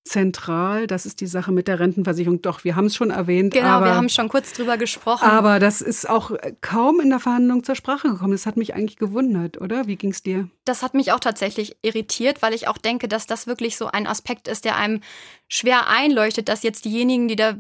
zentral. 0.09 0.87
Das 0.87 1.07
ist 1.07 1.21
die 1.21 1.27
Sache 1.27 1.53
mit 1.53 1.69
der 1.69 1.79
Rentenversicherung. 1.81 2.43
Doch, 2.43 2.65
wir 2.65 2.77
haben 2.77 2.87
es 2.87 2.97
schon 2.97 3.11
erwähnt. 3.11 3.53
Genau, 3.53 3.69
aber, 3.69 3.87
wir 3.87 3.95
haben 3.95 4.09
schon 4.09 4.29
kurz 4.29 4.53
drüber 4.53 4.77
gesprochen. 4.77 5.25
Aber 5.25 5.59
das 5.59 5.81
ist 5.81 6.09
auch 6.09 6.33
kaum 6.61 7.01
in 7.01 7.11
der 7.11 7.21
Verhandlung 7.21 7.65
zur 7.65 7.75
Sprache 7.75 8.09
gekommen. 8.09 8.33
Das 8.33 8.47
hat 8.47 8.57
mich 8.57 8.75
eigentlich 8.75 8.97
gewundert, 8.97 9.61
oder? 9.61 9.87
Wie 9.87 9.97
ging 9.97 10.11
es 10.11 10.23
dir? 10.23 10.49
Das 10.65 10.83
hat 10.83 10.95
mich 10.95 11.13
auch 11.13 11.21
tatsächlich 11.21 11.77
irritiert, 11.83 12.43
weil 12.43 12.55
ich 12.55 12.69
auch 12.69 12.79
denke, 12.79 13.09
dass 13.09 13.27
das 13.27 13.47
wirklich 13.47 13.77
so 13.77 13.87
ein 13.87 14.07
Aspekt 14.07 14.49
ist, 14.49 14.65
der 14.65 14.77
einem 14.77 15.01
schwer 15.49 15.89
einleuchtet, 15.89 16.49
dass 16.49 16.63
jetzt 16.63 16.85
diejenigen, 16.85 17.29
die 17.29 17.37
da 17.37 17.55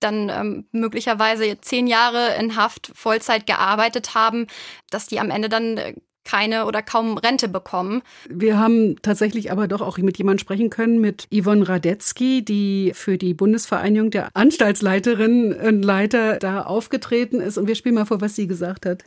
dann 0.00 0.28
ähm, 0.28 0.66
möglicherweise 0.72 1.60
zehn 1.60 1.86
Jahre 1.86 2.34
in 2.38 2.56
Haft 2.56 2.92
Vollzeit 2.94 3.46
gearbeitet 3.46 4.14
haben, 4.14 4.46
dass 4.90 5.06
die 5.06 5.20
am 5.20 5.30
Ende 5.30 5.48
dann 5.48 5.76
äh, 5.76 5.94
keine 6.24 6.66
oder 6.66 6.82
kaum 6.82 7.18
Rente 7.18 7.48
bekommen. 7.48 8.02
Wir 8.28 8.58
haben 8.58 8.96
tatsächlich 9.02 9.50
aber 9.52 9.68
doch 9.68 9.80
auch 9.80 9.98
mit 9.98 10.18
jemandem 10.18 10.38
sprechen 10.38 10.70
können, 10.70 11.00
mit 11.00 11.28
Yvonne 11.32 11.68
Radetzky, 11.68 12.44
die 12.44 12.92
für 12.94 13.18
die 13.18 13.34
Bundesvereinigung 13.34 14.10
der 14.10 14.28
Anstaltsleiterinnen 14.34 15.52
und 15.52 15.82
Leiter 15.82 16.38
da 16.38 16.62
aufgetreten 16.62 17.40
ist. 17.40 17.58
Und 17.58 17.66
wir 17.66 17.74
spielen 17.74 17.94
mal 17.94 18.06
vor, 18.06 18.20
was 18.20 18.36
sie 18.36 18.46
gesagt 18.46 18.86
hat. 18.86 19.04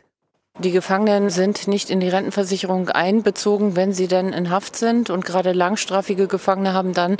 Die 0.58 0.70
Gefangenen 0.70 1.28
sind 1.28 1.68
nicht 1.68 1.90
in 1.90 2.00
die 2.00 2.08
Rentenversicherung 2.08 2.88
einbezogen, 2.88 3.76
wenn 3.76 3.92
sie 3.92 4.08
denn 4.08 4.32
in 4.32 4.48
Haft 4.48 4.76
sind. 4.76 5.10
Und 5.10 5.26
gerade 5.26 5.52
langstrafige 5.52 6.28
Gefangene 6.28 6.72
haben 6.72 6.94
dann 6.94 7.18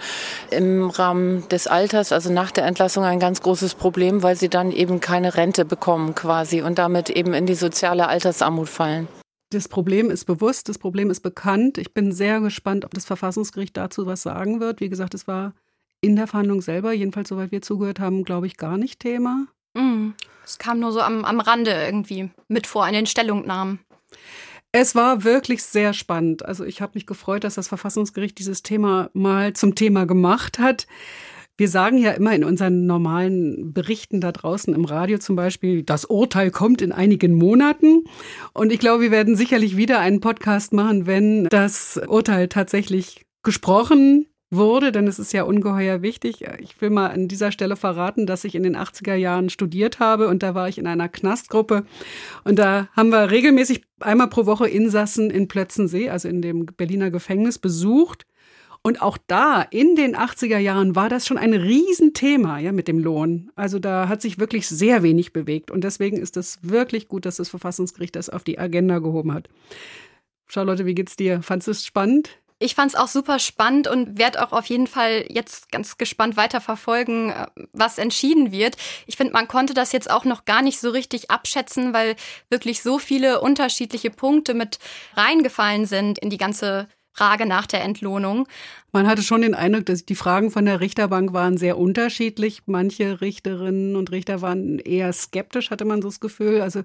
im 0.50 0.88
Rahmen 0.88 1.46
des 1.50 1.66
Alters, 1.66 2.12
also 2.12 2.32
nach 2.32 2.50
der 2.50 2.64
Entlassung, 2.64 3.04
ein 3.04 3.20
ganz 3.20 3.42
großes 3.42 3.74
Problem, 3.74 4.22
weil 4.22 4.36
sie 4.36 4.48
dann 4.48 4.72
eben 4.72 5.00
keine 5.00 5.34
Rente 5.36 5.66
bekommen 5.66 6.14
quasi 6.14 6.62
und 6.62 6.78
damit 6.78 7.10
eben 7.10 7.34
in 7.34 7.44
die 7.44 7.54
soziale 7.54 8.08
Altersarmut 8.08 8.70
fallen. 8.70 9.06
Das 9.56 9.68
Problem 9.68 10.10
ist 10.10 10.26
bewusst, 10.26 10.68
das 10.68 10.76
Problem 10.76 11.08
ist 11.08 11.20
bekannt. 11.20 11.78
Ich 11.78 11.94
bin 11.94 12.12
sehr 12.12 12.40
gespannt, 12.40 12.84
ob 12.84 12.92
das 12.92 13.06
Verfassungsgericht 13.06 13.74
dazu 13.74 14.04
was 14.04 14.20
sagen 14.20 14.60
wird. 14.60 14.82
Wie 14.82 14.90
gesagt, 14.90 15.14
es 15.14 15.26
war 15.26 15.54
in 16.02 16.14
der 16.14 16.26
Verhandlung 16.26 16.60
selber, 16.60 16.92
jedenfalls 16.92 17.30
soweit 17.30 17.52
wir 17.52 17.62
zugehört 17.62 17.98
haben, 17.98 18.24
glaube 18.24 18.46
ich, 18.46 18.58
gar 18.58 18.76
nicht 18.76 19.00
Thema. 19.00 19.46
Mhm. 19.72 20.12
Es 20.44 20.58
kam 20.58 20.78
nur 20.78 20.92
so 20.92 21.00
am, 21.00 21.24
am 21.24 21.40
Rande 21.40 21.70
irgendwie 21.70 22.28
mit 22.48 22.66
vor 22.66 22.86
in 22.86 22.92
den 22.92 23.06
Stellungnahmen. 23.06 23.78
Es 24.72 24.94
war 24.94 25.24
wirklich 25.24 25.62
sehr 25.62 25.94
spannend. 25.94 26.44
Also 26.44 26.66
ich 26.66 26.82
habe 26.82 26.92
mich 26.92 27.06
gefreut, 27.06 27.42
dass 27.42 27.54
das 27.54 27.68
Verfassungsgericht 27.68 28.38
dieses 28.38 28.62
Thema 28.62 29.08
mal 29.14 29.54
zum 29.54 29.74
Thema 29.74 30.04
gemacht 30.04 30.58
hat. 30.58 30.86
Wir 31.58 31.68
sagen 31.68 31.96
ja 31.96 32.10
immer 32.12 32.34
in 32.34 32.44
unseren 32.44 32.84
normalen 32.84 33.72
Berichten 33.72 34.20
da 34.20 34.30
draußen 34.30 34.74
im 34.74 34.84
Radio 34.84 35.18
zum 35.18 35.36
Beispiel, 35.36 35.82
das 35.82 36.04
Urteil 36.04 36.50
kommt 36.50 36.82
in 36.82 36.92
einigen 36.92 37.34
Monaten. 37.34 38.04
Und 38.52 38.72
ich 38.72 38.78
glaube, 38.78 39.04
wir 39.04 39.10
werden 39.10 39.36
sicherlich 39.36 39.76
wieder 39.76 40.00
einen 40.00 40.20
Podcast 40.20 40.74
machen, 40.74 41.06
wenn 41.06 41.44
das 41.44 41.98
Urteil 42.08 42.48
tatsächlich 42.48 43.24
gesprochen 43.42 44.26
wurde, 44.50 44.92
denn 44.92 45.06
es 45.06 45.18
ist 45.18 45.32
ja 45.32 45.42
ungeheuer 45.42 46.02
wichtig. 46.02 46.44
Ich 46.60 46.80
will 46.80 46.90
mal 46.90 47.08
an 47.08 47.26
dieser 47.26 47.50
Stelle 47.50 47.76
verraten, 47.76 48.26
dass 48.26 48.44
ich 48.44 48.54
in 48.54 48.62
den 48.62 48.76
80er 48.76 49.14
Jahren 49.14 49.50
studiert 49.50 49.98
habe 49.98 50.28
und 50.28 50.42
da 50.42 50.54
war 50.54 50.68
ich 50.68 50.78
in 50.78 50.86
einer 50.86 51.08
Knastgruppe 51.08 51.84
und 52.44 52.58
da 52.58 52.88
haben 52.92 53.10
wir 53.10 53.30
regelmäßig 53.30 53.84
einmal 54.00 54.28
pro 54.28 54.46
Woche 54.46 54.68
Insassen 54.68 55.30
in 55.30 55.48
Plötzensee, 55.48 56.10
also 56.10 56.28
in 56.28 56.42
dem 56.42 56.66
Berliner 56.66 57.10
Gefängnis, 57.10 57.58
besucht. 57.58 58.26
Und 58.86 59.02
auch 59.02 59.18
da 59.26 59.62
in 59.62 59.96
den 59.96 60.14
80er 60.14 60.58
Jahren 60.58 60.94
war 60.94 61.08
das 61.08 61.26
schon 61.26 61.38
ein 61.38 61.54
Riesenthema, 61.54 62.60
ja, 62.60 62.70
mit 62.70 62.86
dem 62.86 63.00
Lohn. 63.00 63.50
Also 63.56 63.80
da 63.80 64.06
hat 64.06 64.22
sich 64.22 64.38
wirklich 64.38 64.68
sehr 64.68 65.02
wenig 65.02 65.32
bewegt. 65.32 65.72
Und 65.72 65.82
deswegen 65.82 66.16
ist 66.16 66.36
es 66.36 66.60
wirklich 66.62 67.08
gut, 67.08 67.26
dass 67.26 67.34
das 67.34 67.48
Verfassungsgericht 67.48 68.14
das 68.14 68.30
auf 68.30 68.44
die 68.44 68.60
Agenda 68.60 69.00
gehoben 69.00 69.34
hat. 69.34 69.48
Charlotte, 70.46 70.86
wie 70.86 70.94
geht's 70.94 71.16
dir? 71.16 71.42
Fandest 71.42 71.66
du 71.66 71.70
es 71.72 71.84
spannend? 71.84 72.38
Ich 72.60 72.76
fand 72.76 72.92
es 72.92 72.96
auch 72.96 73.08
super 73.08 73.40
spannend 73.40 73.88
und 73.88 74.20
werde 74.20 74.40
auch 74.40 74.52
auf 74.52 74.66
jeden 74.66 74.86
Fall 74.86 75.24
jetzt 75.30 75.72
ganz 75.72 75.98
gespannt 75.98 76.36
weiterverfolgen, 76.36 77.30
äh, 77.30 77.46
was 77.72 77.98
entschieden 77.98 78.52
wird. 78.52 78.76
Ich 79.08 79.16
finde, 79.16 79.32
man 79.32 79.48
konnte 79.48 79.74
das 79.74 79.90
jetzt 79.90 80.08
auch 80.08 80.24
noch 80.24 80.44
gar 80.44 80.62
nicht 80.62 80.78
so 80.78 80.90
richtig 80.90 81.28
abschätzen, 81.28 81.92
weil 81.92 82.14
wirklich 82.50 82.84
so 82.84 83.00
viele 83.00 83.40
unterschiedliche 83.40 84.10
Punkte 84.10 84.54
mit 84.54 84.78
reingefallen 85.16 85.86
sind 85.86 86.20
in 86.20 86.30
die 86.30 86.38
ganze 86.38 86.86
Frage 87.16 87.46
nach 87.46 87.66
der 87.66 87.82
Entlohnung. 87.82 88.46
Man 88.92 89.06
hatte 89.06 89.22
schon 89.22 89.42
den 89.42 89.54
Eindruck, 89.54 89.86
dass 89.86 90.04
die 90.04 90.14
Fragen 90.14 90.50
von 90.50 90.64
der 90.64 90.80
Richterbank 90.80 91.32
waren 91.32 91.56
sehr 91.56 91.78
unterschiedlich. 91.78 92.62
Manche 92.66 93.20
Richterinnen 93.20 93.96
und 93.96 94.10
Richter 94.10 94.42
waren 94.42 94.78
eher 94.78 95.12
skeptisch, 95.12 95.70
hatte 95.70 95.84
man 95.84 96.02
so 96.02 96.08
das 96.08 96.20
Gefühl. 96.20 96.60
Also 96.60 96.82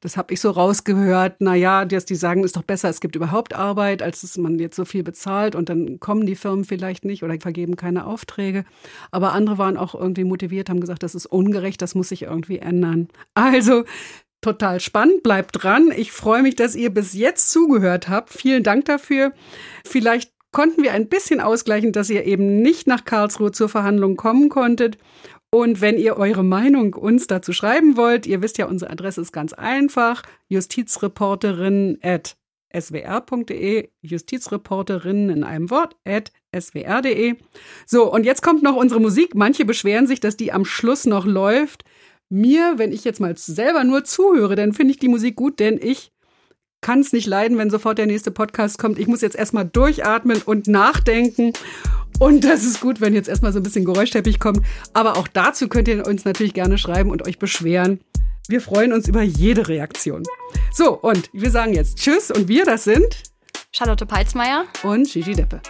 das 0.00 0.16
habe 0.16 0.32
ich 0.32 0.40
so 0.40 0.50
rausgehört. 0.50 1.36
Na 1.40 1.54
ja, 1.54 1.84
dass 1.84 2.04
die 2.04 2.14
sagen, 2.14 2.44
ist 2.44 2.56
doch 2.56 2.62
besser, 2.62 2.88
es 2.88 3.00
gibt 3.00 3.16
überhaupt 3.16 3.54
Arbeit, 3.54 4.00
als 4.00 4.20
dass 4.20 4.36
man 4.36 4.58
jetzt 4.58 4.76
so 4.76 4.84
viel 4.84 5.02
bezahlt 5.02 5.56
und 5.56 5.68
dann 5.68 5.98
kommen 5.98 6.26
die 6.26 6.36
Firmen 6.36 6.64
vielleicht 6.64 7.04
nicht 7.04 7.24
oder 7.24 7.38
vergeben 7.40 7.74
keine 7.76 8.06
Aufträge. 8.06 8.64
Aber 9.10 9.32
andere 9.32 9.58
waren 9.58 9.76
auch 9.76 9.94
irgendwie 9.96 10.24
motiviert, 10.24 10.70
haben 10.70 10.80
gesagt, 10.80 11.02
das 11.02 11.16
ist 11.16 11.26
ungerecht, 11.26 11.82
das 11.82 11.96
muss 11.96 12.10
sich 12.10 12.22
irgendwie 12.22 12.58
ändern. 12.58 13.08
Also 13.34 13.84
total 14.44 14.78
spannend. 14.78 15.22
Bleibt 15.22 15.62
dran. 15.62 15.90
Ich 15.96 16.12
freue 16.12 16.42
mich, 16.42 16.54
dass 16.54 16.76
ihr 16.76 16.90
bis 16.90 17.14
jetzt 17.14 17.50
zugehört 17.50 18.08
habt. 18.08 18.30
Vielen 18.30 18.62
Dank 18.62 18.84
dafür. 18.84 19.32
Vielleicht 19.86 20.32
konnten 20.52 20.82
wir 20.82 20.92
ein 20.92 21.08
bisschen 21.08 21.40
ausgleichen, 21.40 21.92
dass 21.92 22.10
ihr 22.10 22.24
eben 22.24 22.60
nicht 22.60 22.86
nach 22.86 23.04
Karlsruhe 23.04 23.52
zur 23.52 23.68
Verhandlung 23.68 24.16
kommen 24.16 24.50
konntet. 24.50 24.98
Und 25.50 25.80
wenn 25.80 25.98
ihr 25.98 26.16
eure 26.16 26.44
Meinung 26.44 26.94
uns 26.94 27.26
dazu 27.26 27.52
schreiben 27.52 27.96
wollt, 27.96 28.26
ihr 28.26 28.42
wisst 28.42 28.58
ja, 28.58 28.66
unsere 28.66 28.90
Adresse 28.90 29.20
ist 29.20 29.32
ganz 29.32 29.52
einfach, 29.52 30.22
justizreporterin 30.48 31.98
at 32.02 32.36
swr.de, 32.76 33.88
Justizreporterin 34.02 35.30
in 35.30 35.44
einem 35.44 35.70
Wort, 35.70 35.96
at 36.04 36.32
swr.de. 36.54 37.36
So, 37.86 38.12
und 38.12 38.24
jetzt 38.24 38.42
kommt 38.42 38.62
noch 38.62 38.74
unsere 38.74 39.00
Musik. 39.00 39.34
Manche 39.34 39.64
beschweren 39.64 40.06
sich, 40.06 40.20
dass 40.20 40.36
die 40.36 40.52
am 40.52 40.64
Schluss 40.64 41.06
noch 41.06 41.24
läuft 41.24 41.84
mir, 42.34 42.74
wenn 42.76 42.92
ich 42.92 43.04
jetzt 43.04 43.20
mal 43.20 43.36
selber 43.36 43.84
nur 43.84 44.04
zuhöre, 44.04 44.56
dann 44.56 44.72
finde 44.72 44.92
ich 44.92 44.98
die 44.98 45.08
Musik 45.08 45.36
gut, 45.36 45.60
denn 45.60 45.78
ich 45.80 46.12
kann 46.80 47.00
es 47.00 47.12
nicht 47.12 47.26
leiden, 47.26 47.56
wenn 47.56 47.70
sofort 47.70 47.96
der 47.96 48.06
nächste 48.06 48.30
Podcast 48.30 48.78
kommt. 48.78 48.98
Ich 48.98 49.06
muss 49.06 49.22
jetzt 49.22 49.36
erstmal 49.36 49.64
durchatmen 49.64 50.42
und 50.44 50.68
nachdenken. 50.68 51.52
Und 52.18 52.44
das 52.44 52.62
ist 52.62 52.80
gut, 52.80 53.00
wenn 53.00 53.14
jetzt 53.14 53.28
erstmal 53.28 53.52
so 53.52 53.60
ein 53.60 53.62
bisschen 53.62 53.86
Geräuschteppich 53.86 54.38
kommt. 54.38 54.60
Aber 54.92 55.16
auch 55.16 55.26
dazu 55.26 55.68
könnt 55.68 55.88
ihr 55.88 56.06
uns 56.06 56.24
natürlich 56.26 56.52
gerne 56.52 56.76
schreiben 56.76 57.10
und 57.10 57.26
euch 57.26 57.38
beschweren. 57.38 58.00
Wir 58.48 58.60
freuen 58.60 58.92
uns 58.92 59.08
über 59.08 59.22
jede 59.22 59.66
Reaktion. 59.68 60.22
So, 60.72 60.92
und 61.00 61.30
wir 61.32 61.50
sagen 61.50 61.72
jetzt 61.72 61.98
Tschüss 61.98 62.30
und 62.30 62.48
wir, 62.48 62.66
das 62.66 62.84
sind 62.84 63.22
Charlotte 63.72 64.04
Peitzmeier 64.04 64.66
und 64.82 65.08
Gigi 65.08 65.32
Deppe. 65.32 65.62